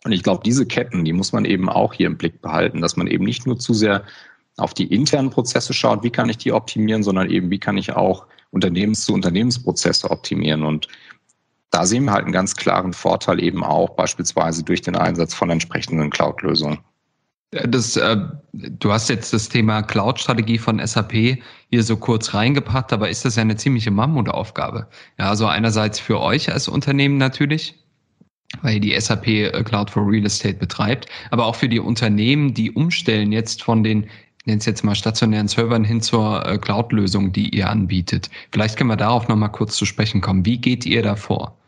Und 0.05 0.13
ich 0.13 0.23
glaube, 0.23 0.41
diese 0.45 0.65
Ketten, 0.65 1.03
die 1.03 1.13
muss 1.13 1.33
man 1.33 1.43
eben 1.43 1.67
auch 1.67 1.93
hier 1.93 2.07
im 2.07 2.17
Blick 2.17 2.41
behalten, 2.41 2.79
dass 2.79 2.95
man 2.95 3.07
eben 3.07 3.25
nicht 3.25 3.45
nur 3.45 3.59
zu 3.59 3.73
sehr 3.73 4.03
auf 4.55 4.73
die 4.73 4.93
internen 4.93 5.29
Prozesse 5.29 5.73
schaut, 5.73 6.03
wie 6.03 6.09
kann 6.09 6.29
ich 6.29 6.37
die 6.37 6.53
optimieren, 6.53 7.03
sondern 7.03 7.29
eben, 7.29 7.49
wie 7.49 7.59
kann 7.59 7.77
ich 7.77 7.93
auch 7.93 8.25
Unternehmens- 8.51 9.05
zu 9.05 9.13
Unternehmensprozesse 9.13 10.09
optimieren. 10.09 10.63
Und 10.63 10.87
da 11.71 11.85
sehen 11.85 12.05
wir 12.05 12.13
halt 12.13 12.23
einen 12.23 12.33
ganz 12.33 12.55
klaren 12.55 12.93
Vorteil 12.93 13.41
eben 13.41 13.63
auch 13.63 13.91
beispielsweise 13.91 14.63
durch 14.63 14.81
den 14.81 14.95
Einsatz 14.95 15.33
von 15.33 15.49
entsprechenden 15.49 16.09
Cloud-Lösungen. 16.09 16.79
Das, 17.51 17.95
äh, 17.95 18.17
du 18.53 18.91
hast 18.91 19.09
jetzt 19.09 19.33
das 19.33 19.49
Thema 19.49 19.81
Cloud-Strategie 19.81 20.59
von 20.59 20.85
SAP 20.85 21.39
hier 21.69 21.83
so 21.83 21.97
kurz 21.97 22.33
reingepackt, 22.35 22.93
aber 22.93 23.09
ist 23.09 23.25
das 23.25 23.37
ja 23.37 23.41
eine 23.41 23.55
ziemliche 23.55 23.89
Mammutaufgabe. 23.89 24.87
Ja, 25.17 25.29
also 25.29 25.47
einerseits 25.47 25.99
für 25.99 26.19
euch 26.19 26.51
als 26.51 26.67
Unternehmen 26.67 27.17
natürlich, 27.17 27.75
weil 28.61 28.79
die 28.79 28.99
SAP 28.99 29.27
äh, 29.27 29.63
Cloud 29.63 29.89
for 29.89 30.07
Real 30.07 30.25
Estate 30.25 30.55
betreibt, 30.55 31.07
aber 31.31 31.45
auch 31.45 31.55
für 31.55 31.69
die 31.69 31.79
Unternehmen, 31.79 32.53
die 32.53 32.71
umstellen 32.71 33.31
jetzt 33.31 33.63
von 33.63 33.83
den 33.83 34.07
nenne 34.45 34.59
es 34.59 34.65
jetzt 34.65 34.83
mal 34.83 34.95
stationären 34.95 35.47
Servern 35.47 35.83
hin 35.83 36.01
zur 36.01 36.45
äh, 36.45 36.57
Cloud-Lösung, 36.57 37.31
die 37.31 37.49
ihr 37.49 37.69
anbietet. 37.69 38.29
Vielleicht 38.51 38.77
können 38.77 38.89
wir 38.89 38.97
darauf 38.97 39.27
nochmal 39.27 39.51
kurz 39.51 39.75
zu 39.75 39.85
sprechen 39.85 40.21
kommen. 40.21 40.45
Wie 40.45 40.57
geht 40.57 40.85
ihr 40.85 41.03
da 41.03 41.15
vor? 41.15 41.58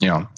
Ja. 0.00 0.30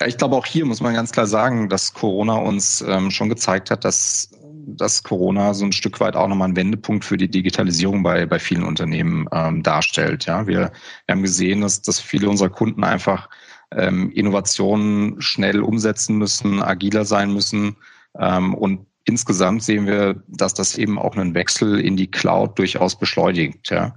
Ja, 0.00 0.06
ich 0.06 0.18
glaube, 0.18 0.36
auch 0.36 0.44
hier 0.44 0.66
muss 0.66 0.82
man 0.82 0.94
ganz 0.94 1.10
klar 1.12 1.26
sagen, 1.26 1.70
dass 1.70 1.94
Corona 1.94 2.34
uns 2.34 2.84
ähm, 2.86 3.10
schon 3.10 3.30
gezeigt 3.30 3.70
hat, 3.70 3.84
dass, 3.84 4.30
dass 4.66 5.02
Corona 5.02 5.54
so 5.54 5.64
ein 5.64 5.72
Stück 5.72 6.00
weit 6.00 6.16
auch 6.16 6.28
nochmal 6.28 6.48
einen 6.48 6.56
Wendepunkt 6.56 7.04
für 7.04 7.16
die 7.16 7.30
Digitalisierung 7.30 8.02
bei, 8.02 8.26
bei 8.26 8.38
vielen 8.38 8.64
Unternehmen 8.64 9.26
ähm, 9.32 9.62
darstellt. 9.62 10.26
Ja, 10.26 10.46
wir, 10.46 10.70
wir 11.06 11.12
haben 11.12 11.22
gesehen, 11.22 11.62
dass, 11.62 11.80
dass 11.80 11.98
viele 11.98 12.28
unserer 12.28 12.50
Kunden 12.50 12.84
einfach 12.84 13.30
ähm, 13.74 14.10
Innovationen 14.10 15.20
schnell 15.22 15.62
umsetzen 15.62 16.18
müssen, 16.18 16.62
agiler 16.62 17.06
sein 17.06 17.32
müssen. 17.32 17.76
Ähm, 18.18 18.54
und 18.54 18.86
insgesamt 19.04 19.62
sehen 19.62 19.86
wir, 19.86 20.22
dass 20.26 20.52
das 20.52 20.76
eben 20.76 20.98
auch 20.98 21.16
einen 21.16 21.34
Wechsel 21.34 21.80
in 21.80 21.96
die 21.96 22.10
Cloud 22.10 22.58
durchaus 22.58 22.98
beschleunigt. 22.98 23.70
Ja. 23.70 23.94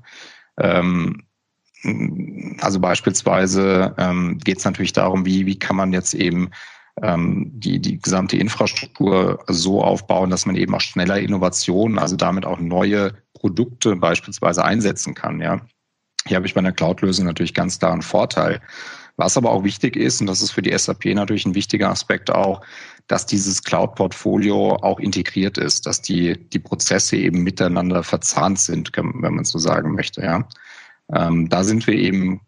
Ähm, 0.58 1.24
also 2.60 2.80
beispielsweise 2.80 3.96
ähm, 3.98 4.38
geht 4.40 4.58
es 4.58 4.66
natürlich 4.66 4.94
darum, 4.94 5.26
wie, 5.26 5.46
wie 5.46 5.58
kann 5.58 5.76
man 5.76 5.94
jetzt 5.94 6.14
eben 6.14 6.50
ähm, 7.02 7.52
die, 7.54 7.80
die 7.80 8.02
gesamte 8.02 8.38
Infrastruktur 8.38 9.44
so 9.48 9.84
aufbauen, 9.84 10.30
dass 10.30 10.46
man 10.46 10.56
eben 10.56 10.76
auch 10.76 10.82
schneller 10.82 11.20
Innovationen, 11.20 11.98
also 11.98 12.16
damit 12.16 12.46
auch 12.46 12.60
neue 12.60 13.14
Produkte 13.34 13.96
beispielsweise 13.96 14.64
einsetzen 14.66 15.14
kann. 15.14 15.40
Ja. 15.40 15.62
Hier 16.28 16.36
habe 16.36 16.48
ich 16.48 16.54
bei 16.54 16.60
einer 16.60 16.74
Cloud-Lösung 16.74 17.26
natürlich 17.26 17.54
ganz 17.54 17.80
klar 17.80 17.94
einen 17.94 18.02
Vorteil. 18.02 18.62
Was 19.16 19.36
aber 19.36 19.52
auch 19.52 19.64
wichtig 19.66 19.98
ist, 19.98 20.22
und 20.22 20.28
das 20.28 20.42
ist 20.42 20.52
für 20.52 20.62
die 20.62 20.78
SAP 20.78 21.06
natürlich 21.08 21.46
ein 21.46 21.56
wichtiger 21.56 21.90
Aspekt 21.90 22.32
auch, 22.32 22.62
dass 23.08 23.26
dieses 23.26 23.64
Cloud-Portfolio 23.64 24.76
auch 24.78 25.00
integriert 25.00 25.58
ist, 25.58 25.86
dass 25.86 26.02
die, 26.02 26.38
die 26.50 26.60
Prozesse 26.60 27.18
eben 27.18 27.44
miteinander 27.44 28.04
verzahnt 28.04 28.60
sind, 28.60 28.92
wenn 28.96 29.36
man 29.36 29.44
so 29.44 29.60
sagen 29.60 29.94
möchte. 29.94 30.22
Ja. 30.22 30.48
Ähm, 31.14 31.50
da 31.50 31.64
sind 31.64 31.88
wir 31.88 31.96
eben 31.96 32.42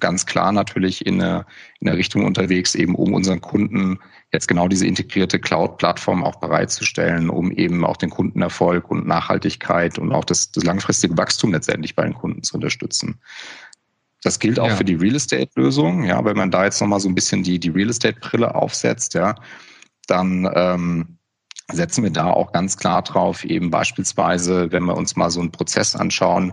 ganz 0.00 0.24
klar 0.24 0.52
natürlich 0.52 1.04
in 1.04 1.20
eine, 1.20 1.44
in 1.80 1.88
eine 1.88 1.98
Richtung 1.98 2.24
unterwegs, 2.24 2.74
eben 2.74 2.94
um 2.94 3.12
unseren 3.12 3.40
Kunden 3.40 3.98
jetzt 4.32 4.48
genau 4.48 4.66
diese 4.66 4.86
integrierte 4.86 5.38
Cloud-Plattform 5.38 6.24
auch 6.24 6.36
bereitzustellen, 6.36 7.28
um 7.28 7.50
eben 7.52 7.84
auch 7.84 7.96
den 7.96 8.10
Kundenerfolg 8.10 8.90
und 8.90 9.06
Nachhaltigkeit 9.06 9.98
und 9.98 10.12
auch 10.12 10.24
das, 10.24 10.50
das 10.52 10.64
langfristige 10.64 11.16
Wachstum 11.18 11.52
letztendlich 11.52 11.94
bei 11.94 12.04
den 12.04 12.14
Kunden 12.14 12.42
zu 12.42 12.54
unterstützen. 12.54 13.20
Das 14.22 14.38
gilt 14.38 14.58
auch 14.58 14.68
ja. 14.68 14.76
für 14.76 14.84
die 14.84 14.94
Real 14.94 15.14
Estate-Lösung. 15.14 16.04
Ja, 16.04 16.24
wenn 16.24 16.36
man 16.36 16.50
da 16.50 16.64
jetzt 16.64 16.80
nochmal 16.80 17.00
so 17.00 17.08
ein 17.08 17.14
bisschen 17.14 17.42
die, 17.42 17.60
die 17.60 17.70
Real 17.70 17.90
Estate-Brille 17.90 18.54
aufsetzt, 18.54 19.14
ja, 19.14 19.34
dann 20.06 20.50
ähm, 20.54 21.18
setzen 21.70 22.02
wir 22.02 22.10
da 22.10 22.30
auch 22.30 22.52
ganz 22.52 22.76
klar 22.78 23.02
drauf, 23.02 23.44
eben 23.44 23.70
beispielsweise, 23.70 24.72
wenn 24.72 24.84
wir 24.84 24.96
uns 24.96 25.16
mal 25.16 25.30
so 25.30 25.40
einen 25.40 25.52
Prozess 25.52 25.94
anschauen, 25.94 26.52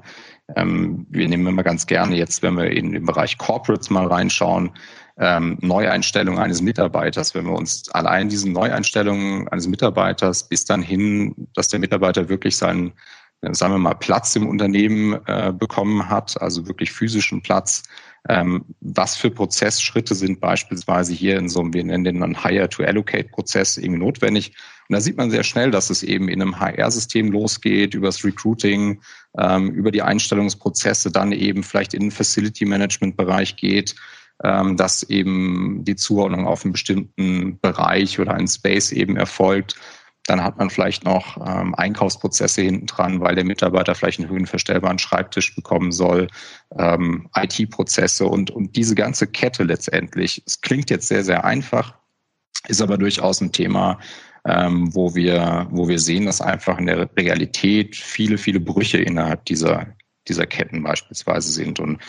ähm, 0.55 1.07
wir 1.09 1.27
nehmen 1.27 1.47
immer 1.47 1.63
ganz 1.63 1.87
gerne 1.87 2.15
jetzt, 2.15 2.43
wenn 2.43 2.55
wir 2.55 2.69
in 2.69 2.91
den 2.91 3.05
Bereich 3.05 3.37
Corporates 3.37 3.89
mal 3.89 4.05
reinschauen, 4.05 4.71
ähm, 5.17 5.57
Neueinstellung 5.61 6.37
eines 6.39 6.61
Mitarbeiters. 6.61 7.33
Wenn 7.33 7.45
wir 7.45 7.53
uns 7.53 7.89
allein 7.91 8.29
diese 8.29 8.49
Neueinstellungen 8.49 9.47
eines 9.47 9.67
Mitarbeiters 9.67 10.47
bis 10.47 10.65
dann 10.65 10.81
hin, 10.81 11.47
dass 11.53 11.69
der 11.69 11.79
Mitarbeiter 11.79 12.29
wirklich 12.29 12.57
seinen, 12.57 12.93
sagen 13.41 13.73
wir 13.73 13.79
mal, 13.79 13.95
Platz 13.95 14.35
im 14.35 14.47
Unternehmen 14.47 15.19
äh, 15.25 15.51
bekommen 15.51 16.09
hat, 16.09 16.39
also 16.41 16.67
wirklich 16.67 16.91
physischen 16.91 17.41
Platz, 17.41 17.83
ähm, 18.27 18.65
was 18.81 19.15
für 19.15 19.31
Prozessschritte 19.31 20.15
sind 20.15 20.39
beispielsweise 20.41 21.13
hier 21.13 21.37
in 21.37 21.49
so 21.49 21.61
einem, 21.61 21.73
wir 21.73 21.83
nennen 21.83 22.03
den 22.03 22.19
dann 22.19 22.43
Hire-to-Allocate-Prozess 22.43 23.77
irgendwie 23.77 23.99
notwendig. 23.99 24.55
Und 24.87 24.93
da 24.93 25.01
sieht 25.01 25.17
man 25.17 25.31
sehr 25.31 25.43
schnell, 25.43 25.71
dass 25.71 25.89
es 25.89 26.03
eben 26.03 26.29
in 26.29 26.41
einem 26.41 26.59
HR-System 26.59 27.31
losgeht, 27.31 27.95
über 27.95 28.07
das 28.07 28.23
Recruiting, 28.23 29.01
ähm, 29.37 29.71
über 29.71 29.91
die 29.91 30.03
Einstellungsprozesse, 30.03 31.11
dann 31.11 31.31
eben 31.31 31.63
vielleicht 31.63 31.93
in 31.93 32.01
den 32.01 32.11
Facility-Management-Bereich 32.11 33.55
geht, 33.55 33.95
ähm, 34.43 34.77
dass 34.77 35.03
eben 35.03 35.83
die 35.85 35.95
Zuordnung 35.95 36.45
auf 36.45 36.63
einen 36.63 36.73
bestimmten 36.73 37.59
Bereich 37.59 38.19
oder 38.19 38.33
einen 38.35 38.47
Space 38.47 38.91
eben 38.91 39.17
erfolgt. 39.17 39.75
Dann 40.27 40.43
hat 40.43 40.57
man 40.57 40.69
vielleicht 40.69 41.03
noch 41.03 41.37
ähm, 41.37 41.75
Einkaufsprozesse 41.75 42.61
hinten 42.61 42.87
dran, 42.87 43.21
weil 43.21 43.35
der 43.35 43.43
Mitarbeiter 43.43 43.95
vielleicht 43.95 44.19
einen 44.19 44.29
höhenverstellbaren 44.29 44.99
Schreibtisch 44.99 45.55
bekommen 45.55 45.91
soll, 45.91 46.27
ähm, 46.77 47.29
IT-Prozesse 47.35 48.25
und, 48.25 48.51
und 48.51 48.75
diese 48.75 48.95
ganze 48.95 49.27
Kette 49.27 49.63
letztendlich. 49.63 50.43
Es 50.45 50.61
klingt 50.61 50.89
jetzt 50.89 51.07
sehr, 51.07 51.23
sehr 51.23 51.45
einfach, 51.45 51.93
ist 52.67 52.81
aber 52.81 52.97
durchaus 52.97 53.39
ein 53.41 53.51
Thema, 53.51 53.99
ähm, 54.45 54.93
wo, 54.93 55.15
wir, 55.15 55.67
wo 55.71 55.87
wir 55.87 55.99
sehen, 55.99 56.25
dass 56.25 56.41
einfach 56.41 56.77
in 56.77 56.85
der 56.85 57.09
Realität 57.17 57.95
viele, 57.95 58.37
viele 58.37 58.59
Brüche 58.59 58.99
innerhalb 58.99 59.45
dieser, 59.45 59.87
dieser 60.27 60.45
Ketten 60.45 60.83
beispielsweise 60.83 61.51
sind. 61.51 61.79
Und 61.79 61.99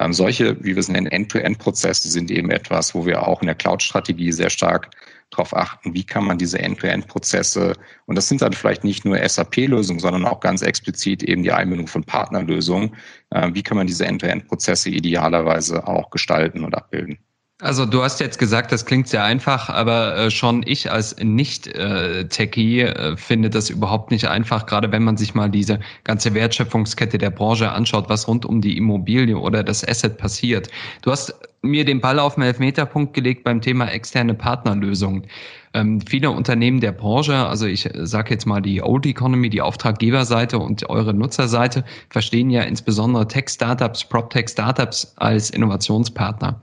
ähm, 0.00 0.12
solche, 0.12 0.56
wie 0.64 0.74
wir 0.74 0.78
es 0.78 0.88
nennen, 0.88 1.06
End-to-End-Prozesse 1.06 2.08
sind 2.08 2.30
eben 2.30 2.50
etwas, 2.50 2.94
wo 2.94 3.04
wir 3.04 3.26
auch 3.26 3.42
in 3.42 3.46
der 3.46 3.54
Cloud-Strategie 3.54 4.32
sehr 4.32 4.50
stark 4.50 4.90
darauf 5.30 5.54
achten, 5.54 5.94
wie 5.94 6.04
kann 6.04 6.24
man 6.24 6.38
diese 6.38 6.58
End-to-End-Prozesse, 6.58 7.74
und 8.06 8.16
das 8.16 8.28
sind 8.28 8.42
dann 8.42 8.52
vielleicht 8.52 8.84
nicht 8.84 9.04
nur 9.04 9.16
SAP-Lösungen, 9.26 10.00
sondern 10.00 10.26
auch 10.26 10.40
ganz 10.40 10.62
explizit 10.62 11.22
eben 11.22 11.42
die 11.42 11.52
Einbindung 11.52 11.86
von 11.86 12.04
Partnerlösungen, 12.04 12.96
äh, 13.30 13.50
wie 13.52 13.62
kann 13.62 13.78
man 13.78 13.86
diese 13.86 14.06
End-to-End-Prozesse 14.06 14.90
idealerweise 14.90 15.86
auch 15.86 16.10
gestalten 16.10 16.64
und 16.64 16.74
abbilden. 16.74 17.18
Also 17.62 17.86
du 17.86 18.02
hast 18.02 18.18
jetzt 18.18 18.40
gesagt, 18.40 18.72
das 18.72 18.86
klingt 18.86 19.06
sehr 19.06 19.22
einfach, 19.22 19.68
aber 19.68 20.16
äh, 20.16 20.30
schon 20.32 20.64
ich 20.66 20.90
als 20.90 21.14
Nicht-Techie 21.22 22.80
äh, 22.80 23.16
finde 23.16 23.50
das 23.50 23.70
überhaupt 23.70 24.10
nicht 24.10 24.26
einfach, 24.26 24.66
gerade 24.66 24.90
wenn 24.90 25.04
man 25.04 25.16
sich 25.16 25.36
mal 25.36 25.48
diese 25.48 25.78
ganze 26.02 26.34
Wertschöpfungskette 26.34 27.18
der 27.18 27.30
Branche 27.30 27.70
anschaut, 27.70 28.08
was 28.08 28.26
rund 28.26 28.44
um 28.44 28.60
die 28.60 28.76
Immobilie 28.76 29.38
oder 29.38 29.62
das 29.62 29.86
Asset 29.86 30.18
passiert. 30.18 30.70
Du 31.02 31.12
hast 31.12 31.36
mir 31.62 31.84
den 31.84 32.00
Ball 32.00 32.18
auf 32.18 32.34
den 32.34 32.42
Elfmeterpunkt 32.42 33.14
gelegt 33.14 33.44
beim 33.44 33.60
Thema 33.60 33.86
externe 33.86 34.34
Partnerlösungen. 34.34 35.28
Ähm, 35.72 36.00
viele 36.00 36.32
Unternehmen 36.32 36.80
der 36.80 36.90
Branche, 36.90 37.46
also 37.46 37.66
ich 37.66 37.88
sage 37.94 38.30
jetzt 38.30 38.44
mal 38.44 38.60
die 38.60 38.82
Old 38.82 39.06
Economy, 39.06 39.50
die 39.50 39.62
Auftraggeberseite 39.62 40.58
und 40.58 40.90
eure 40.90 41.14
Nutzerseite, 41.14 41.84
verstehen 42.10 42.50
ja 42.50 42.62
insbesondere 42.62 43.28
Tech-Startups, 43.28 44.06
PropTech-Startups 44.06 45.12
als 45.14 45.50
Innovationspartner. 45.50 46.60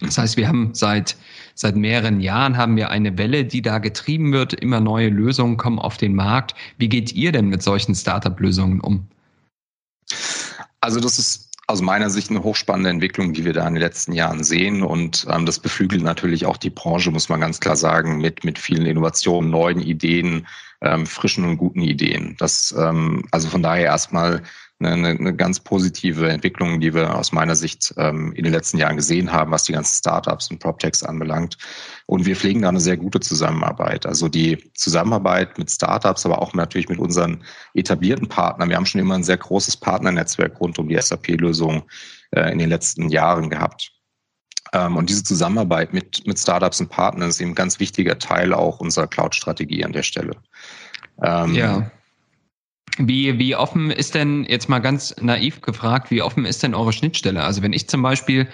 Das 0.00 0.18
heißt, 0.18 0.36
wir 0.36 0.46
haben 0.48 0.74
seit, 0.74 1.16
seit 1.54 1.74
mehreren 1.74 2.20
Jahren 2.20 2.56
haben 2.56 2.76
wir 2.76 2.90
eine 2.90 3.16
Welle, 3.16 3.44
die 3.44 3.62
da 3.62 3.78
getrieben 3.78 4.32
wird. 4.32 4.52
Immer 4.52 4.80
neue 4.80 5.08
Lösungen 5.08 5.56
kommen 5.56 5.78
auf 5.78 5.96
den 5.96 6.14
Markt. 6.14 6.54
Wie 6.76 6.88
geht 6.88 7.12
ihr 7.12 7.32
denn 7.32 7.48
mit 7.48 7.62
solchen 7.62 7.94
Startup-Lösungen 7.94 8.80
um? 8.80 9.08
Also 10.80 11.00
das 11.00 11.18
ist 11.18 11.46
aus 11.68 11.80
meiner 11.82 12.10
Sicht 12.10 12.30
eine 12.30 12.42
hochspannende 12.42 12.90
Entwicklung, 12.90 13.32
die 13.32 13.44
wir 13.44 13.52
da 13.52 13.66
in 13.66 13.74
den 13.74 13.82
letzten 13.82 14.12
Jahren 14.12 14.44
sehen. 14.44 14.82
Und 14.82 15.26
ähm, 15.30 15.46
das 15.46 15.58
beflügelt 15.58 16.02
natürlich 16.02 16.46
auch 16.46 16.58
die 16.58 16.70
Branche, 16.70 17.10
muss 17.10 17.28
man 17.28 17.40
ganz 17.40 17.58
klar 17.58 17.76
sagen, 17.76 18.18
mit, 18.18 18.44
mit 18.44 18.58
vielen 18.58 18.86
Innovationen, 18.86 19.50
neuen 19.50 19.80
Ideen, 19.80 20.46
ähm, 20.82 21.06
frischen 21.06 21.44
und 21.44 21.56
guten 21.56 21.80
Ideen. 21.80 22.36
Das, 22.38 22.74
ähm, 22.78 23.24
also 23.32 23.48
von 23.48 23.62
daher 23.62 23.86
erstmal 23.86 24.42
eine, 24.78 25.08
eine 25.08 25.34
ganz 25.34 25.60
positive 25.60 26.28
Entwicklung, 26.28 26.80
die 26.80 26.92
wir 26.92 27.14
aus 27.14 27.32
meiner 27.32 27.56
Sicht 27.56 27.94
ähm, 27.96 28.32
in 28.32 28.44
den 28.44 28.52
letzten 28.52 28.76
Jahren 28.78 28.96
gesehen 28.96 29.32
haben, 29.32 29.50
was 29.50 29.64
die 29.64 29.72
ganzen 29.72 29.98
Startups 29.98 30.50
und 30.50 30.58
PropTechs 30.58 31.02
anbelangt. 31.02 31.56
Und 32.06 32.26
wir 32.26 32.36
pflegen 32.36 32.62
da 32.62 32.68
eine 32.68 32.80
sehr 32.80 32.96
gute 32.96 33.20
Zusammenarbeit. 33.20 34.04
Also 34.04 34.28
die 34.28 34.70
Zusammenarbeit 34.74 35.56
mit 35.58 35.70
Startups, 35.70 36.26
aber 36.26 36.42
auch 36.42 36.52
natürlich 36.52 36.88
mit 36.88 36.98
unseren 36.98 37.42
etablierten 37.74 38.28
Partnern. 38.28 38.68
Wir 38.68 38.76
haben 38.76 38.86
schon 38.86 39.00
immer 39.00 39.14
ein 39.14 39.24
sehr 39.24 39.38
großes 39.38 39.78
Partnernetzwerk 39.78 40.60
rund 40.60 40.78
um 40.78 40.88
die 40.88 41.00
SAP-Lösung 41.00 41.84
äh, 42.32 42.52
in 42.52 42.58
den 42.58 42.68
letzten 42.68 43.08
Jahren 43.08 43.48
gehabt. 43.48 43.92
Ähm, 44.74 44.96
und 44.96 45.08
diese 45.08 45.24
Zusammenarbeit 45.24 45.94
mit, 45.94 46.26
mit 46.26 46.38
Startups 46.38 46.80
und 46.80 46.90
Partnern 46.90 47.30
ist 47.30 47.40
eben 47.40 47.52
ein 47.52 47.54
ganz 47.54 47.80
wichtiger 47.80 48.18
Teil 48.18 48.52
auch 48.52 48.80
unserer 48.80 49.06
Cloud-Strategie 49.06 49.84
an 49.84 49.92
der 49.92 50.02
Stelle. 50.02 50.36
Ähm, 51.22 51.54
ja. 51.54 51.90
Wie, 52.98 53.38
wie 53.38 53.54
offen 53.54 53.90
ist 53.90 54.14
denn, 54.14 54.44
jetzt 54.44 54.68
mal 54.68 54.78
ganz 54.78 55.14
naiv 55.20 55.60
gefragt, 55.60 56.10
wie 56.10 56.22
offen 56.22 56.44
ist 56.44 56.62
denn 56.62 56.74
eure 56.74 56.92
Schnittstelle? 56.92 57.44
Also 57.44 57.62
wenn 57.62 57.72
ich 57.72 57.88
zum 57.88 58.02
Beispiel 58.02 58.48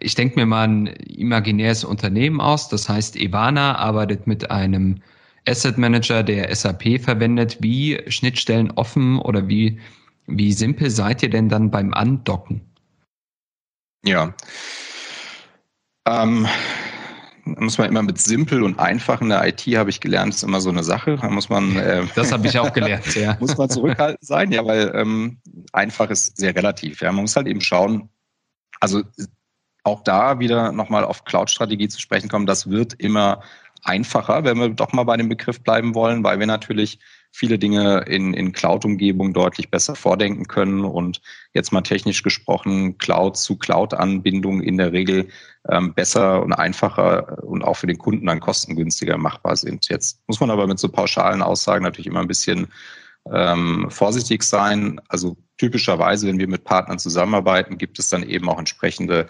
ich 0.00 0.14
denke 0.14 0.38
mir 0.38 0.46
mal 0.46 0.68
ein 0.68 0.86
imaginäres 0.86 1.84
Unternehmen 1.84 2.40
aus, 2.40 2.68
das 2.68 2.88
heißt 2.88 3.16
Ivana 3.16 3.76
arbeitet 3.76 4.26
mit 4.26 4.50
einem 4.50 5.02
Asset 5.48 5.78
Manager, 5.78 6.22
der 6.22 6.54
SAP 6.54 7.00
verwendet. 7.00 7.58
Wie 7.60 8.00
Schnittstellen 8.08 8.70
offen 8.72 9.18
oder 9.18 9.48
wie, 9.48 9.78
wie 10.26 10.52
simpel 10.52 10.90
seid 10.90 11.22
ihr 11.22 11.30
denn 11.30 11.48
dann 11.48 11.70
beim 11.70 11.94
Andocken? 11.94 12.62
Ja. 14.04 14.34
Ähm, 16.06 16.46
muss 17.46 17.78
man 17.78 17.88
immer 17.88 18.02
mit 18.02 18.18
simpel 18.18 18.62
und 18.62 18.78
einfach 18.78 19.20
in 19.20 19.28
der 19.28 19.46
IT 19.46 19.62
habe 19.76 19.88
ich 19.90 20.00
gelernt, 20.00 20.34
ist 20.34 20.42
immer 20.42 20.60
so 20.60 20.70
eine 20.70 20.82
Sache. 20.82 21.16
Da 21.16 21.30
muss 21.30 21.48
man. 21.48 21.76
Äh, 21.76 22.04
das 22.14 22.32
habe 22.32 22.46
ich 22.46 22.58
auch 22.58 22.72
gelernt, 22.72 23.14
ja. 23.14 23.36
muss 23.40 23.56
man 23.56 23.70
zurückhaltend 23.70 24.24
sein, 24.24 24.50
ja, 24.50 24.64
weil 24.66 24.92
ähm, 24.94 25.38
einfach 25.72 26.10
ist 26.10 26.36
sehr 26.36 26.54
relativ. 26.54 27.00
Ja, 27.00 27.12
man 27.12 27.22
muss 27.22 27.36
halt 27.36 27.46
eben 27.46 27.60
schauen. 27.60 28.08
Also 28.80 29.02
auch 29.84 30.02
da 30.02 30.40
wieder 30.40 30.72
nochmal 30.72 31.04
auf 31.04 31.24
Cloud-Strategie 31.24 31.88
zu 31.88 32.00
sprechen 32.00 32.28
kommen. 32.28 32.46
Das 32.46 32.68
wird 32.68 32.94
immer 32.94 33.42
einfacher, 33.84 34.44
wenn 34.44 34.58
wir 34.58 34.68
doch 34.70 34.92
mal 34.92 35.04
bei 35.04 35.16
dem 35.16 35.28
Begriff 35.28 35.62
bleiben 35.62 35.94
wollen, 35.94 36.24
weil 36.24 36.40
wir 36.40 36.46
natürlich 36.46 36.98
viele 37.36 37.58
Dinge 37.58 38.04
in, 38.06 38.32
in 38.32 38.52
Cloud-Umgebung 38.52 39.34
deutlich 39.34 39.70
besser 39.70 39.94
vordenken 39.94 40.48
können 40.48 40.86
und 40.86 41.20
jetzt 41.52 41.70
mal 41.70 41.82
technisch 41.82 42.22
gesprochen 42.22 42.96
Cloud 42.96 43.36
zu 43.36 43.58
Cloud-Anbindung 43.58 44.62
in 44.62 44.78
der 44.78 44.92
Regel 44.92 45.28
ähm, 45.68 45.92
besser 45.92 46.42
und 46.42 46.54
einfacher 46.54 47.44
und 47.44 47.62
auch 47.62 47.76
für 47.76 47.86
den 47.86 47.98
Kunden 47.98 48.24
dann 48.24 48.40
kostengünstiger 48.40 49.18
machbar 49.18 49.54
sind. 49.56 49.90
Jetzt 49.90 50.22
muss 50.26 50.40
man 50.40 50.50
aber 50.50 50.66
mit 50.66 50.78
so 50.78 50.88
pauschalen 50.88 51.42
Aussagen 51.42 51.84
natürlich 51.84 52.06
immer 52.06 52.20
ein 52.20 52.28
bisschen 52.28 52.68
ähm, 53.30 53.86
vorsichtig 53.90 54.42
sein. 54.42 54.98
Also 55.08 55.36
typischerweise, 55.58 56.28
wenn 56.28 56.38
wir 56.38 56.48
mit 56.48 56.64
Partnern 56.64 56.98
zusammenarbeiten, 56.98 57.76
gibt 57.76 57.98
es 57.98 58.08
dann 58.08 58.22
eben 58.22 58.48
auch 58.48 58.58
entsprechende 58.58 59.28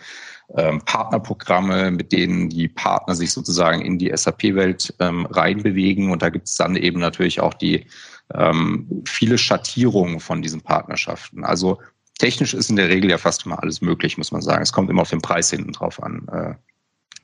ähm, 0.55 0.81
Partnerprogramme, 0.85 1.91
mit 1.91 2.13
denen 2.13 2.49
die 2.49 2.69
Partner 2.69 3.15
sich 3.15 3.33
sozusagen 3.33 3.81
in 3.83 3.99
die 3.99 4.13
SAP-Welt 4.15 4.95
ähm, 5.01 5.27
reinbewegen. 5.27 6.11
Und 6.11 6.23
da 6.23 6.29
gibt 6.29 6.47
es 6.49 6.57
dann 6.57 6.77
eben 6.77 7.01
natürlich 7.01 7.41
auch 7.41 7.55
die 7.55 7.87
ähm, 8.35 9.03
viele 9.07 9.39
Schattierungen 9.39 10.21
von 10.21 10.43
diesen 10.43 10.61
Partnerschaften. 10.61 11.45
Also 11.45 11.81
technisch 12.19 12.55
ist 12.55 12.71
in 12.71 12.77
der 12.77 12.89
Regel 12.89 13.11
ja 13.11 13.19
fast 13.19 13.47
immer 13.47 13.63
alles 13.63 13.81
möglich, 13.81 14.19
muss 14.19 14.33
man 14.33 14.43
sagen. 14.43 14.63
Es 14.63 14.73
kommt 14.73 14.91
immer 14.91 15.03
auf 15.03 15.11
den 15.11 15.23
Preis 15.23 15.51
hinten 15.51 15.73
drauf 15.73 16.03
an. 16.03 16.27
Äh, 16.29 16.55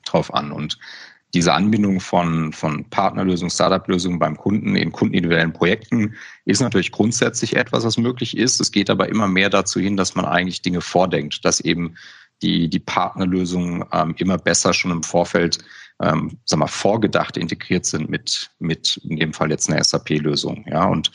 drauf 0.05 0.33
an. 0.33 0.51
Und 0.51 0.77
diese 1.33 1.53
Anbindung 1.53 1.99
von, 1.99 2.53
von 2.53 2.87
Partnerlösungen, 2.89 3.49
Startup-Lösungen 3.49 4.19
beim 4.19 4.37
Kunden 4.37 4.75
in 4.75 4.91
kundenindividuellen 4.91 5.51
Projekten 5.51 6.15
ist 6.45 6.61
natürlich 6.61 6.91
grundsätzlich 6.91 7.55
etwas, 7.55 7.83
was 7.83 7.97
möglich 7.97 8.37
ist. 8.37 8.61
Es 8.61 8.71
geht 8.71 8.89
aber 8.91 9.09
immer 9.09 9.27
mehr 9.27 9.49
dazu 9.49 9.79
hin, 9.79 9.97
dass 9.97 10.13
man 10.13 10.25
eigentlich 10.25 10.61
Dinge 10.61 10.81
vordenkt, 10.81 11.43
dass 11.43 11.59
eben 11.59 11.95
die, 12.43 12.69
die 12.69 12.79
Partnerlösungen 12.79 13.85
ähm, 13.91 14.13
immer 14.17 14.37
besser 14.37 14.73
schon 14.73 14.91
im 14.91 15.03
Vorfeld 15.03 15.59
ähm, 16.01 16.37
sag 16.45 16.59
mal, 16.59 16.67
vorgedacht 16.67 17.37
integriert 17.37 17.85
sind 17.85 18.09
mit, 18.09 18.51
mit 18.59 18.97
in 19.03 19.17
dem 19.17 19.33
Fall 19.33 19.51
jetzt 19.51 19.69
einer 19.69 19.83
SAP-Lösung. 19.83 20.65
Ja, 20.67 20.85
und 20.85 21.11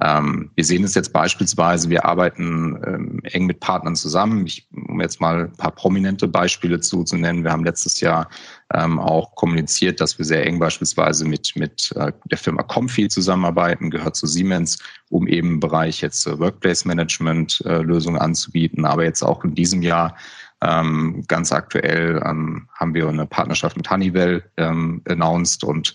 ähm, 0.00 0.50
wir 0.54 0.64
sehen 0.64 0.84
es 0.84 0.94
jetzt 0.94 1.12
beispielsweise, 1.12 1.90
wir 1.90 2.04
arbeiten 2.04 2.80
ähm, 2.86 3.20
eng 3.24 3.46
mit 3.46 3.58
Partnern 3.58 3.96
zusammen. 3.96 4.46
Ich, 4.46 4.68
um 4.72 5.00
jetzt 5.00 5.20
mal 5.20 5.44
ein 5.44 5.56
paar 5.56 5.72
prominente 5.72 6.28
Beispiele 6.28 6.78
zu, 6.80 7.02
zu 7.02 7.16
nennen. 7.16 7.42
Wir 7.42 7.50
haben 7.50 7.64
letztes 7.64 8.00
Jahr 8.00 8.28
ähm, 8.72 9.00
auch 9.00 9.34
kommuniziert, 9.34 10.00
dass 10.00 10.16
wir 10.18 10.24
sehr 10.24 10.46
eng 10.46 10.60
beispielsweise 10.60 11.24
mit, 11.24 11.56
mit 11.56 11.92
äh, 11.96 12.12
der 12.30 12.38
Firma 12.38 12.62
Comfy 12.62 13.08
zusammenarbeiten, 13.08 13.90
gehört 13.90 14.14
zu 14.14 14.26
Siemens, 14.26 14.78
um 15.10 15.26
eben 15.26 15.54
im 15.54 15.60
Bereich 15.60 16.00
jetzt 16.00 16.26
äh, 16.28 16.38
Workplace 16.38 16.84
Management 16.84 17.60
äh, 17.66 17.78
Lösungen 17.78 18.20
anzubieten. 18.20 18.84
Aber 18.84 19.02
jetzt 19.02 19.22
auch 19.22 19.42
in 19.42 19.54
diesem 19.56 19.82
Jahr 19.82 20.16
ähm, 20.62 21.24
ganz 21.28 21.52
aktuell 21.52 22.20
ähm, 22.24 22.68
haben 22.74 22.94
wir 22.94 23.08
eine 23.08 23.26
Partnerschaft 23.26 23.76
mit 23.76 23.90
Honeywell 23.90 24.42
ähm, 24.56 25.02
announced 25.08 25.62
und 25.64 25.94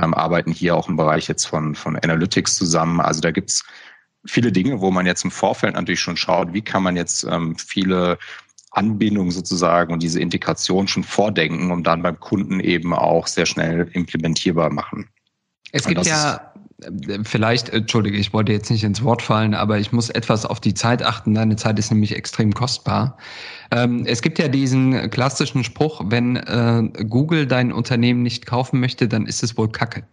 ähm, 0.00 0.14
arbeiten 0.14 0.52
hier 0.52 0.76
auch 0.76 0.88
im 0.88 0.96
Bereich 0.96 1.28
jetzt 1.28 1.46
von, 1.46 1.74
von 1.74 1.96
Analytics 1.96 2.56
zusammen. 2.56 3.00
Also 3.00 3.20
da 3.20 3.30
gibt's 3.30 3.64
viele 4.26 4.52
Dinge, 4.52 4.80
wo 4.80 4.90
man 4.90 5.06
jetzt 5.06 5.24
im 5.24 5.30
Vorfeld 5.30 5.74
natürlich 5.74 6.00
schon 6.00 6.16
schaut, 6.16 6.52
wie 6.52 6.62
kann 6.62 6.82
man 6.82 6.96
jetzt 6.96 7.24
ähm, 7.24 7.56
viele 7.56 8.18
Anbindungen 8.70 9.30
sozusagen 9.30 9.92
und 9.92 10.02
diese 10.02 10.20
Integration 10.20 10.88
schon 10.88 11.04
vordenken 11.04 11.70
und 11.70 11.86
dann 11.86 12.02
beim 12.02 12.18
Kunden 12.20 12.60
eben 12.60 12.94
auch 12.94 13.26
sehr 13.26 13.46
schnell 13.46 13.88
implementierbar 13.92 14.70
machen. 14.70 15.08
Es 15.72 15.86
gibt 15.86 16.06
ja 16.06 16.51
vielleicht, 17.22 17.68
entschuldige, 17.68 18.18
ich 18.18 18.32
wollte 18.32 18.52
jetzt 18.52 18.70
nicht 18.70 18.84
ins 18.84 19.02
Wort 19.02 19.22
fallen, 19.22 19.54
aber 19.54 19.78
ich 19.78 19.92
muss 19.92 20.10
etwas 20.10 20.46
auf 20.46 20.60
die 20.60 20.74
Zeit 20.74 21.02
achten. 21.02 21.34
Deine 21.34 21.56
Zeit 21.56 21.78
ist 21.78 21.90
nämlich 21.90 22.16
extrem 22.16 22.52
kostbar. 22.52 23.16
Ähm, 23.70 24.04
es 24.06 24.22
gibt 24.22 24.38
ja 24.38 24.48
diesen 24.48 25.10
klassischen 25.10 25.64
Spruch, 25.64 26.02
wenn 26.06 26.36
äh, 26.36 26.82
Google 27.04 27.46
dein 27.46 27.72
Unternehmen 27.72 28.22
nicht 28.22 28.46
kaufen 28.46 28.80
möchte, 28.80 29.08
dann 29.08 29.26
ist 29.26 29.42
es 29.42 29.56
wohl 29.56 29.70
Kacke. 29.70 30.04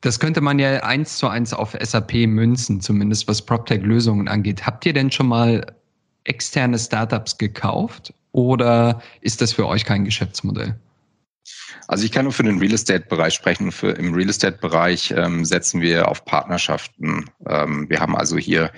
Das 0.00 0.18
könnte 0.18 0.40
man 0.40 0.58
ja 0.58 0.82
eins 0.82 1.16
zu 1.16 1.28
eins 1.28 1.54
auf 1.54 1.76
SAP 1.80 2.26
münzen, 2.26 2.80
zumindest 2.80 3.28
was 3.28 3.40
PropTech-Lösungen 3.42 4.26
angeht. 4.28 4.66
Habt 4.66 4.84
ihr 4.84 4.92
denn 4.92 5.12
schon 5.12 5.28
mal 5.28 5.64
externe 6.24 6.78
Startups 6.78 7.38
gekauft 7.38 8.12
oder 8.32 9.00
ist 9.20 9.40
das 9.40 9.52
für 9.52 9.66
euch 9.66 9.84
kein 9.84 10.04
Geschäftsmodell? 10.04 10.76
Also 11.88 12.04
ich 12.04 12.12
kann 12.12 12.24
nur 12.24 12.32
für 12.32 12.42
den 12.42 12.58
Real 12.58 12.72
Estate-Bereich 12.72 13.34
sprechen. 13.34 13.72
Für, 13.72 13.90
Im 13.90 14.14
Real 14.14 14.28
Estate-Bereich 14.28 15.12
ähm, 15.16 15.44
setzen 15.44 15.80
wir 15.80 16.08
auf 16.08 16.24
Partnerschaften. 16.24 17.30
Ähm, 17.46 17.88
wir 17.88 18.00
haben 18.00 18.16
also 18.16 18.38
hier 18.38 18.70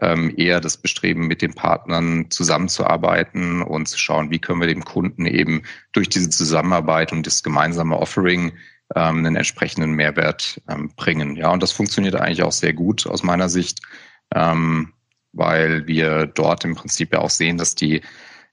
ähm, 0.00 0.32
eher 0.36 0.60
das 0.60 0.76
Bestreben, 0.76 1.26
mit 1.26 1.42
den 1.42 1.54
Partnern 1.54 2.30
zusammenzuarbeiten 2.30 3.62
und 3.62 3.88
zu 3.88 3.98
schauen, 3.98 4.30
wie 4.30 4.38
können 4.38 4.60
wir 4.60 4.68
dem 4.68 4.84
Kunden 4.84 5.26
eben 5.26 5.62
durch 5.92 6.08
diese 6.08 6.30
Zusammenarbeit 6.30 7.12
und 7.12 7.26
das 7.26 7.42
gemeinsame 7.42 7.98
Offering 7.98 8.52
ähm, 8.94 9.18
einen 9.18 9.36
entsprechenden 9.36 9.92
Mehrwert 9.92 10.60
ähm, 10.68 10.90
bringen. 10.96 11.36
Ja, 11.36 11.50
und 11.50 11.62
das 11.62 11.72
funktioniert 11.72 12.14
eigentlich 12.14 12.42
auch 12.42 12.52
sehr 12.52 12.72
gut 12.72 13.06
aus 13.06 13.22
meiner 13.22 13.48
Sicht, 13.48 13.80
ähm, 14.34 14.92
weil 15.32 15.86
wir 15.86 16.26
dort 16.26 16.64
im 16.64 16.74
Prinzip 16.74 17.12
ja 17.12 17.20
auch 17.20 17.30
sehen, 17.30 17.58
dass 17.58 17.74
die 17.74 18.02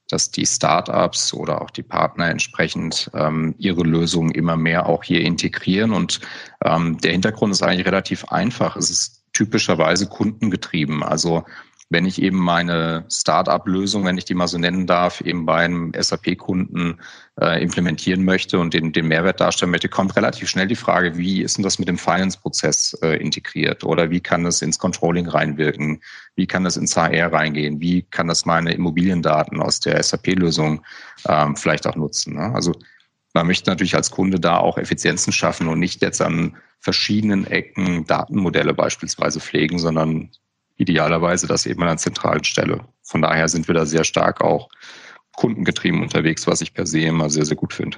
dass 0.10 0.32
die 0.32 0.46
Startups 0.46 1.34
oder 1.34 1.62
auch 1.62 1.70
die 1.70 1.84
Partner 1.84 2.30
entsprechend 2.30 3.10
ähm, 3.14 3.56
ihre 3.58 3.84
Lösungen 3.84 4.32
immer 4.32 4.56
mehr 4.56 4.86
auch 4.88 5.04
hier 5.04 5.22
integrieren. 5.22 5.94
Und 5.94 6.20
ähm, 6.64 6.98
der 7.00 7.12
Hintergrund 7.12 7.54
ist 7.54 7.64
eigentlich 7.64 7.88
relativ 7.88 8.26
einfach. 8.26 8.76
Es 8.76 8.90
ist 8.90 9.24
typischerweise 9.34 10.08
kundengetrieben. 10.08 11.04
Also 11.04 11.44
wenn 11.90 12.06
ich 12.06 12.22
eben 12.22 12.40
meine 12.40 13.06
Start-up-Lösung, 13.12 14.06
wenn 14.06 14.18
ich 14.18 14.26
die 14.26 14.34
mal 14.34 14.48
so 14.48 14.58
nennen 14.58 14.88
darf, 14.88 15.22
eben 15.22 15.46
bei 15.46 15.64
einem 15.64 15.94
SAP-Kunden 15.96 17.00
äh, 17.40 17.62
implementieren 17.62 18.26
möchte 18.26 18.58
und 18.58 18.74
den, 18.74 18.92
den 18.92 19.08
Mehrwert 19.08 19.40
darstellen 19.40 19.72
möchte, 19.72 19.88
kommt 19.88 20.16
relativ 20.16 20.50
schnell 20.50 20.68
die 20.68 20.76
Frage, 20.76 21.16
wie 21.18 21.44
ist 21.44 21.58
denn 21.58 21.64
das 21.64 21.78
mit 21.78 21.88
dem 21.88 22.00
Finance-Prozess 22.00 22.98
äh, 23.04 23.18
integriert 23.18 23.84
oder 23.84 24.10
wie 24.10 24.20
kann 24.20 24.44
das 24.44 24.64
ins 24.64 24.80
Controlling 24.80 25.28
reinwirken, 25.28 26.02
wie 26.36 26.48
kann 26.48 26.64
das 26.64 26.76
ins 26.76 26.98
HR 26.98 27.32
reingehen, 27.32 27.80
wie 27.80 28.02
kann 28.02 28.28
das 28.28 28.46
meine 28.46 28.74
Immobiliendaten 28.74 29.62
aus 29.62 29.80
der 29.80 30.02
SAP-Lösung 30.02 30.82
ähm, 31.28 31.56
vielleicht 31.56 31.86
auch 31.86 31.96
nutzen. 31.96 32.36
Ne? 32.36 32.52
Also 32.56 32.74
man 33.36 33.46
möchte 33.46 33.70
natürlich 33.70 33.96
als 33.96 34.10
Kunde 34.10 34.40
da 34.40 34.58
auch 34.58 34.80
Effizienzen 34.80 35.34
schaffen 35.34 35.68
und 35.68 35.78
nicht 35.78 36.02
jetzt 36.02 36.22
an 36.22 36.58
verschiedenen 36.80 37.46
Ecken 37.46 38.06
Datenmodelle 38.06 38.74
beispielsweise 38.74 39.40
pflegen, 39.40 39.78
sondern 39.78 40.32
idealerweise 40.78 41.48
das 41.48 41.66
eben 41.66 41.82
an 41.82 41.90
einer 41.90 41.98
zentralen 41.98 42.44
Stelle. 42.44 42.86
Von 43.04 43.22
daher 43.22 43.48
sind 43.48 43.68
wir 43.68 43.76
da 43.76 43.86
sehr 43.86 44.04
stark 44.04 44.42
auch 44.42 44.70
kundengetrieben 45.36 46.02
unterwegs, 46.02 46.48
was 46.48 46.62
ich 46.62 46.74
per 46.74 46.86
se 46.86 47.02
immer 47.02 47.30
sehr, 47.30 47.46
sehr 47.46 47.58
gut 47.58 47.74
finde. 47.74 47.98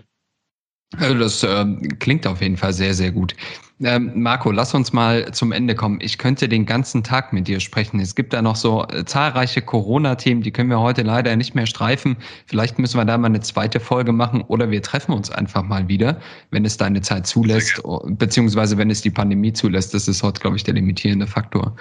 Also 0.97 1.17
das 1.17 1.43
äh, 1.43 1.65
klingt 1.99 2.25
auf 2.25 2.41
jeden 2.41 2.57
Fall 2.57 2.73
sehr, 2.73 2.93
sehr 2.93 3.11
gut. 3.11 3.35
Ähm, 3.83 4.11
Marco, 4.15 4.51
lass 4.51 4.73
uns 4.73 4.91
mal 4.91 5.31
zum 5.33 5.51
Ende 5.51 5.75
kommen. 5.75 5.99
Ich 6.01 6.17
könnte 6.17 6.49
den 6.49 6.65
ganzen 6.65 7.03
Tag 7.03 7.31
mit 7.31 7.47
dir 7.47 7.59
sprechen. 7.59 7.99
Es 7.99 8.15
gibt 8.15 8.33
da 8.33 8.41
noch 8.41 8.55
so 8.55 8.87
äh, 8.87 9.05
zahlreiche 9.05 9.61
Corona-Themen, 9.61 10.41
die 10.41 10.49
können 10.49 10.71
wir 10.71 10.79
heute 10.79 11.03
leider 11.03 11.35
nicht 11.35 11.53
mehr 11.53 11.67
streifen. 11.67 12.17
Vielleicht 12.47 12.79
müssen 12.79 12.97
wir 12.97 13.05
da 13.05 13.15
mal 13.19 13.27
eine 13.27 13.41
zweite 13.41 13.79
Folge 13.79 14.13
machen 14.13 14.41
oder 14.41 14.71
wir 14.71 14.81
treffen 14.81 15.11
uns 15.11 15.29
einfach 15.29 15.61
mal 15.61 15.87
wieder, 15.87 16.19
wenn 16.49 16.65
es 16.65 16.77
deine 16.77 17.01
Zeit 17.01 17.27
zulässt, 17.27 17.79
beziehungsweise 18.05 18.79
wenn 18.79 18.89
es 18.89 19.01
die 19.01 19.11
Pandemie 19.11 19.53
zulässt. 19.53 19.93
Das 19.93 20.07
ist 20.07 20.23
heute, 20.23 20.41
glaube 20.41 20.57
ich, 20.57 20.63
der 20.63 20.73
limitierende 20.73 21.27
Faktor. 21.27 21.75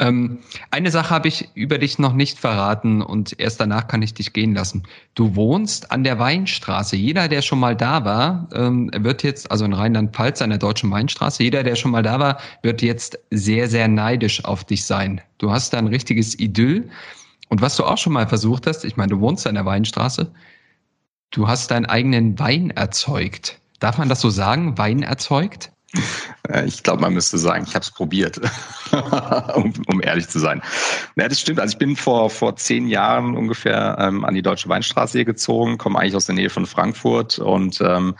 Ähm, 0.00 0.40
eine 0.70 0.90
Sache 0.90 1.08
habe 1.08 1.28
ich 1.28 1.48
über 1.54 1.78
dich 1.78 1.98
noch 1.98 2.12
nicht 2.12 2.38
verraten 2.38 3.00
und 3.00 3.40
erst 3.40 3.58
danach 3.58 3.88
kann 3.88 4.02
ich 4.02 4.12
dich 4.12 4.34
gehen 4.34 4.54
lassen. 4.54 4.82
Du 5.14 5.34
wohnst 5.34 5.90
an 5.92 6.04
der 6.04 6.18
Weinstraße. 6.18 6.94
Jeder, 6.94 7.26
der 7.26 7.40
schon 7.40 7.58
mal 7.58 7.74
da 7.74 8.04
war, 8.04 8.48
ähm, 8.52 8.90
wird 8.94 9.22
jetzt, 9.22 9.50
also 9.50 9.64
in 9.64 9.72
Rheinland-Pfalz 9.72 10.42
an 10.42 10.50
der 10.50 10.58
Deutschen 10.58 10.90
Weinstraße, 10.90 11.37
jeder, 11.38 11.62
der 11.62 11.76
schon 11.76 11.90
mal 11.90 12.02
da 12.02 12.18
war, 12.18 12.38
wird 12.62 12.82
jetzt 12.82 13.18
sehr, 13.30 13.68
sehr 13.68 13.88
neidisch 13.88 14.44
auf 14.44 14.64
dich 14.64 14.84
sein. 14.84 15.20
Du 15.38 15.50
hast 15.50 15.72
da 15.72 15.78
ein 15.78 15.86
richtiges 15.86 16.38
Idyll. 16.38 16.90
Und 17.48 17.62
was 17.62 17.76
du 17.76 17.84
auch 17.84 17.98
schon 17.98 18.12
mal 18.12 18.28
versucht 18.28 18.66
hast, 18.66 18.84
ich 18.84 18.96
meine, 18.96 19.10
du 19.10 19.20
wohnst 19.20 19.46
an 19.46 19.54
der 19.54 19.64
Weinstraße, 19.64 20.30
du 21.30 21.48
hast 21.48 21.70
deinen 21.70 21.86
eigenen 21.86 22.38
Wein 22.38 22.70
erzeugt. 22.70 23.58
Darf 23.80 23.98
man 23.98 24.08
das 24.08 24.20
so 24.20 24.30
sagen? 24.30 24.76
Wein 24.76 25.02
erzeugt? 25.02 25.70
Äh, 26.48 26.66
ich 26.66 26.82
glaube, 26.82 27.00
man 27.00 27.14
müsste 27.14 27.38
sagen, 27.38 27.64
ich 27.66 27.74
habe 27.74 27.82
es 27.82 27.90
probiert, 27.90 28.40
um, 29.54 29.72
um, 29.86 30.02
ehrlich 30.02 30.28
zu 30.28 30.38
sein. 30.38 30.60
Ja, 31.16 31.28
das 31.28 31.40
stimmt. 31.40 31.60
Also 31.60 31.72
ich 31.72 31.78
bin 31.78 31.96
vor, 31.96 32.30
vor 32.30 32.56
zehn 32.56 32.88
Jahren 32.88 33.36
ungefähr 33.36 33.96
ähm, 33.98 34.24
an 34.24 34.34
die 34.34 34.42
Deutsche 34.42 34.68
Weinstraße 34.68 35.18
hier 35.18 35.24
gezogen, 35.24 35.78
komme 35.78 35.98
eigentlich 35.98 36.16
aus 36.16 36.26
der 36.26 36.34
Nähe 36.34 36.50
von 36.50 36.66
Frankfurt 36.66 37.38
und 37.38 37.80
ähm, 37.80 38.14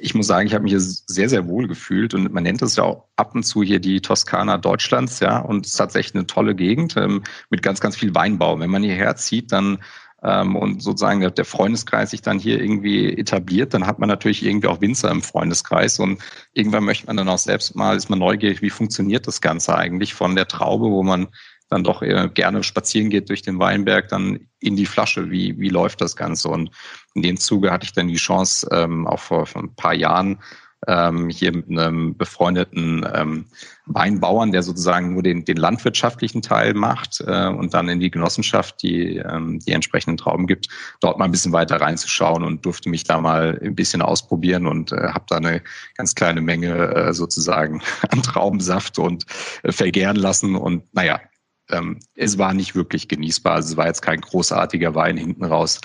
ich 0.00 0.14
muss 0.14 0.26
sagen, 0.26 0.46
ich 0.46 0.54
habe 0.54 0.64
mich 0.64 0.72
hier 0.72 0.80
sehr, 0.80 1.28
sehr 1.28 1.46
wohl 1.46 1.68
gefühlt 1.68 2.12
und 2.12 2.32
man 2.32 2.42
nennt 2.42 2.62
es 2.62 2.76
ja 2.76 2.84
auch 2.84 3.04
ab 3.16 3.34
und 3.34 3.44
zu 3.44 3.62
hier 3.62 3.78
die 3.78 4.00
Toskana 4.00 4.58
Deutschlands, 4.58 5.20
ja, 5.20 5.38
und 5.38 5.66
es 5.66 5.72
ist 5.72 5.78
tatsächlich 5.78 6.16
eine 6.16 6.26
tolle 6.26 6.54
Gegend 6.54 6.96
ähm, 6.96 7.22
mit 7.50 7.62
ganz, 7.62 7.80
ganz 7.80 7.96
viel 7.96 8.14
Weinbau. 8.14 8.58
Wenn 8.58 8.70
man 8.70 8.82
hierher 8.82 9.14
zieht, 9.16 9.52
dann 9.52 9.78
ähm, 10.22 10.56
und 10.56 10.82
sozusagen 10.82 11.20
der 11.20 11.44
Freundeskreis 11.44 12.10
sich 12.10 12.22
dann 12.22 12.40
hier 12.40 12.60
irgendwie 12.60 13.16
etabliert, 13.16 13.72
dann 13.72 13.86
hat 13.86 14.00
man 14.00 14.08
natürlich 14.08 14.44
irgendwie 14.44 14.66
auch 14.66 14.80
Winzer 14.80 15.10
im 15.12 15.22
Freundeskreis 15.22 16.00
und 16.00 16.20
irgendwann 16.54 16.84
möchte 16.84 17.06
man 17.06 17.16
dann 17.16 17.28
auch 17.28 17.38
selbst 17.38 17.76
mal, 17.76 17.96
ist 17.96 18.10
man 18.10 18.18
neugierig, 18.18 18.62
wie 18.62 18.70
funktioniert 18.70 19.28
das 19.28 19.40
Ganze 19.40 19.76
eigentlich 19.76 20.14
von 20.14 20.34
der 20.34 20.48
Traube, 20.48 20.90
wo 20.90 21.04
man 21.04 21.28
dann 21.68 21.84
doch 21.84 22.02
eher 22.02 22.28
gerne 22.28 22.62
spazieren 22.62 23.10
geht 23.10 23.28
durch 23.28 23.42
den 23.42 23.58
Weinberg, 23.58 24.08
dann 24.08 24.48
in 24.58 24.74
die 24.74 24.86
Flasche, 24.86 25.30
wie, 25.30 25.58
wie 25.58 25.68
läuft 25.68 26.00
das 26.00 26.16
Ganze? 26.16 26.48
Und 26.48 26.70
in 27.18 27.22
dem 27.22 27.36
Zuge 27.36 27.72
hatte 27.72 27.84
ich 27.84 27.92
dann 27.92 28.08
die 28.08 28.16
Chance, 28.16 28.68
ähm, 28.70 29.06
auch 29.06 29.18
vor, 29.18 29.46
vor 29.46 29.62
ein 29.62 29.74
paar 29.74 29.94
Jahren 29.94 30.38
ähm, 30.86 31.28
hier 31.28 31.52
mit 31.52 31.68
einem 31.68 32.16
befreundeten 32.16 33.04
ähm, 33.12 33.46
Weinbauern, 33.86 34.52
der 34.52 34.62
sozusagen 34.62 35.12
nur 35.14 35.24
den, 35.24 35.44
den 35.44 35.56
landwirtschaftlichen 35.56 36.40
Teil 36.40 36.74
macht 36.74 37.20
äh, 37.26 37.48
und 37.48 37.74
dann 37.74 37.88
in 37.88 37.98
die 37.98 38.12
Genossenschaft 38.12 38.80
die, 38.82 39.16
ähm, 39.16 39.58
die 39.58 39.72
entsprechenden 39.72 40.16
Trauben 40.16 40.46
gibt, 40.46 40.68
dort 41.00 41.18
mal 41.18 41.24
ein 41.24 41.32
bisschen 41.32 41.52
weiter 41.52 41.80
reinzuschauen 41.80 42.44
und 42.44 42.64
durfte 42.64 42.88
mich 42.88 43.02
da 43.02 43.20
mal 43.20 43.58
ein 43.60 43.74
bisschen 43.74 44.02
ausprobieren 44.02 44.66
und 44.66 44.92
äh, 44.92 45.08
habe 45.08 45.24
da 45.28 45.38
eine 45.38 45.62
ganz 45.96 46.14
kleine 46.14 46.40
Menge 46.40 46.94
äh, 46.94 47.12
sozusagen 47.12 47.82
an 48.10 48.22
Traubensaft 48.22 49.00
und 49.00 49.26
äh, 49.64 49.72
vergären 49.72 50.16
lassen. 50.16 50.54
Und 50.54 50.84
naja, 50.94 51.18
ähm, 51.70 52.00
es 52.14 52.38
war 52.38 52.54
nicht 52.54 52.74
wirklich 52.74 53.08
genießbar. 53.08 53.54
Also 53.54 53.70
es 53.70 53.76
war 53.76 53.86
jetzt 53.86 54.02
kein 54.02 54.20
großartiger 54.20 54.94
Wein 54.94 55.16
hinten 55.16 55.44
raus. 55.44 55.80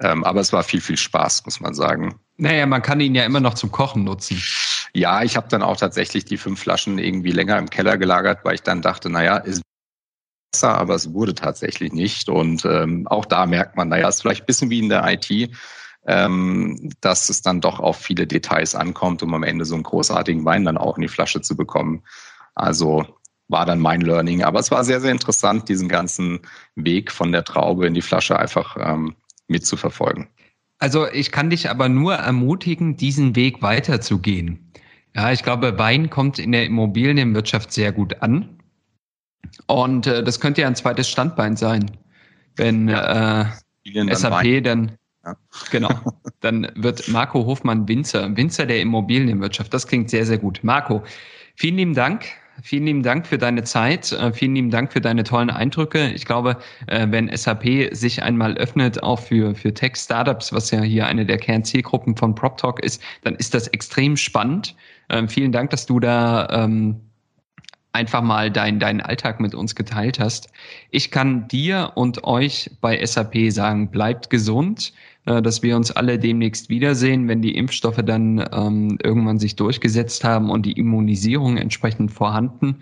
Ähm, 0.00 0.24
aber 0.24 0.40
es 0.40 0.52
war 0.52 0.62
viel, 0.62 0.80
viel 0.80 0.96
Spaß, 0.96 1.44
muss 1.44 1.60
man 1.60 1.74
sagen. 1.74 2.20
Naja, 2.36 2.66
man 2.66 2.82
kann 2.82 3.00
ihn 3.00 3.14
ja 3.14 3.24
immer 3.24 3.40
noch 3.40 3.54
zum 3.54 3.70
Kochen 3.70 4.04
nutzen. 4.04 4.40
Ja, 4.92 5.22
ich 5.22 5.36
habe 5.36 5.48
dann 5.48 5.62
auch 5.62 5.76
tatsächlich 5.76 6.24
die 6.24 6.36
fünf 6.36 6.60
Flaschen 6.60 6.98
irgendwie 6.98 7.30
länger 7.30 7.58
im 7.58 7.70
Keller 7.70 7.96
gelagert, 7.96 8.40
weil 8.44 8.54
ich 8.54 8.62
dann 8.62 8.82
dachte, 8.82 9.10
naja, 9.10 9.36
ist 9.38 9.62
besser, 10.52 10.74
aber 10.76 10.94
es 10.94 11.12
wurde 11.12 11.34
tatsächlich 11.34 11.92
nicht. 11.92 12.28
Und 12.28 12.64
ähm, 12.64 13.06
auch 13.08 13.24
da 13.24 13.46
merkt 13.46 13.76
man, 13.76 13.88
naja, 13.88 14.08
ist 14.08 14.22
vielleicht 14.22 14.42
ein 14.42 14.46
bisschen 14.46 14.70
wie 14.70 14.80
in 14.80 14.88
der 14.88 15.04
IT, 15.06 15.50
ähm, 16.06 16.90
dass 17.00 17.28
es 17.28 17.42
dann 17.42 17.60
doch 17.60 17.80
auf 17.80 17.96
viele 17.96 18.26
Details 18.26 18.74
ankommt, 18.74 19.22
um 19.22 19.34
am 19.34 19.42
Ende 19.42 19.64
so 19.64 19.74
einen 19.74 19.84
großartigen 19.84 20.44
Wein 20.44 20.64
dann 20.64 20.76
auch 20.76 20.96
in 20.96 21.02
die 21.02 21.08
Flasche 21.08 21.40
zu 21.40 21.56
bekommen. 21.56 22.02
Also 22.54 23.04
war 23.48 23.66
dann 23.66 23.80
mein 23.80 24.00
Learning. 24.00 24.42
Aber 24.42 24.60
es 24.60 24.70
war 24.70 24.84
sehr, 24.84 25.00
sehr 25.00 25.12
interessant, 25.12 25.68
diesen 25.68 25.88
ganzen 25.88 26.40
Weg 26.76 27.12
von 27.12 27.32
der 27.32 27.44
Traube 27.44 27.86
in 27.86 27.94
die 27.94 28.02
Flasche 28.02 28.38
einfach 28.38 28.76
ähm, 28.80 29.14
mitzuverfolgen. 29.48 30.28
Also 30.78 31.06
ich 31.08 31.30
kann 31.30 31.50
dich 31.50 31.70
aber 31.70 31.88
nur 31.88 32.14
ermutigen, 32.14 32.96
diesen 32.96 33.36
Weg 33.36 33.62
weiterzugehen. 33.62 34.72
Ja, 35.14 35.30
ich 35.30 35.42
glaube, 35.42 35.78
Wein 35.78 36.10
kommt 36.10 36.38
in 36.38 36.52
der 36.52 36.66
Immobilienwirtschaft 36.66 37.72
sehr 37.72 37.92
gut 37.92 38.20
an. 38.22 38.58
Und 39.66 40.06
äh, 40.06 40.24
das 40.24 40.40
könnte 40.40 40.62
ja 40.62 40.66
ein 40.66 40.74
zweites 40.74 41.08
Standbein 41.08 41.56
sein. 41.56 41.90
Wenn 42.56 42.88
ja, 42.88 43.42
äh, 43.84 44.14
SAP 44.14 44.44
Wein. 44.44 44.64
dann 44.64 44.98
ja. 45.24 45.36
Genau. 45.70 45.88
Dann 46.40 46.70
wird 46.74 47.08
Marco 47.08 47.46
Hofmann 47.46 47.88
Winzer, 47.88 48.36
Winzer 48.36 48.66
der 48.66 48.80
Immobilienwirtschaft. 48.80 49.72
Das 49.72 49.86
klingt 49.86 50.10
sehr, 50.10 50.26
sehr 50.26 50.36
gut. 50.36 50.60
Marco, 50.62 51.02
vielen 51.56 51.76
lieben 51.76 51.94
Dank 51.94 52.26
Vielen 52.62 52.86
lieben 52.86 53.02
Dank 53.02 53.26
für 53.26 53.38
deine 53.38 53.64
Zeit. 53.64 54.12
Äh, 54.12 54.32
vielen 54.32 54.54
lieben 54.54 54.70
Dank 54.70 54.92
für 54.92 55.00
deine 55.00 55.24
tollen 55.24 55.50
Eindrücke. 55.50 56.10
Ich 56.10 56.24
glaube, 56.24 56.56
äh, 56.86 57.06
wenn 57.10 57.34
SAP 57.34 57.90
sich 57.92 58.22
einmal 58.22 58.56
öffnet, 58.56 59.02
auch 59.02 59.20
für, 59.20 59.54
für 59.54 59.74
Tech-Startups, 59.74 60.52
was 60.52 60.70
ja 60.70 60.80
hier 60.82 61.06
eine 61.06 61.26
der 61.26 61.38
Kernzielgruppen 61.38 62.16
von 62.16 62.34
PropTalk 62.34 62.80
ist, 62.80 63.02
dann 63.22 63.34
ist 63.34 63.54
das 63.54 63.68
extrem 63.68 64.16
spannend. 64.16 64.76
Ähm, 65.08 65.28
vielen 65.28 65.52
Dank, 65.52 65.70
dass 65.70 65.86
du 65.86 65.98
da 65.98 66.48
ähm, 66.50 67.00
einfach 67.92 68.22
mal 68.22 68.50
dein, 68.50 68.80
deinen 68.80 69.00
Alltag 69.00 69.40
mit 69.40 69.54
uns 69.54 69.74
geteilt 69.74 70.18
hast. 70.18 70.48
Ich 70.90 71.10
kann 71.10 71.48
dir 71.48 71.92
und 71.94 72.24
euch 72.24 72.70
bei 72.80 73.04
SAP 73.04 73.50
sagen, 73.50 73.90
bleibt 73.90 74.30
gesund. 74.30 74.92
Äh, 75.26 75.40
dass 75.40 75.62
wir 75.62 75.76
uns 75.76 75.90
alle 75.90 76.18
demnächst 76.18 76.68
wiedersehen, 76.68 77.28
wenn 77.28 77.40
die 77.40 77.56
Impfstoffe 77.56 78.02
dann 78.04 78.44
ähm, 78.52 78.98
irgendwann 79.02 79.38
sich 79.38 79.56
durchgesetzt 79.56 80.22
haben 80.22 80.50
und 80.50 80.66
die 80.66 80.72
Immunisierung 80.72 81.56
entsprechend 81.56 82.12
vorhanden. 82.12 82.76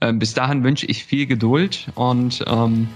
Äh, 0.00 0.12
bis 0.12 0.34
dahin 0.34 0.62
wünsche 0.62 0.86
ich 0.86 1.04
viel 1.04 1.26
Geduld 1.26 1.88
und 1.94 2.44
ähm, 2.46 2.88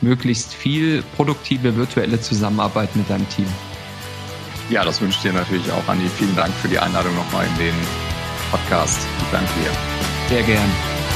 möglichst 0.00 0.52
viel 0.54 1.02
produktive 1.16 1.76
virtuelle 1.76 2.20
Zusammenarbeit 2.20 2.94
mit 2.96 3.08
deinem 3.08 3.28
Team. 3.28 3.46
Ja, 4.70 4.84
das 4.84 5.00
wünsche 5.00 5.18
ich 5.18 5.22
dir 5.22 5.32
natürlich 5.32 5.70
auch, 5.70 5.88
Andi. 5.88 6.06
Vielen 6.08 6.34
Dank 6.34 6.52
für 6.54 6.68
die 6.68 6.78
Einladung 6.78 7.14
nochmal 7.14 7.46
in 7.46 7.64
den 7.64 7.74
Podcast. 8.50 9.06
Danke 9.30 9.48
dir. 9.60 9.70
Sehr 10.28 10.42
gern. 10.42 11.07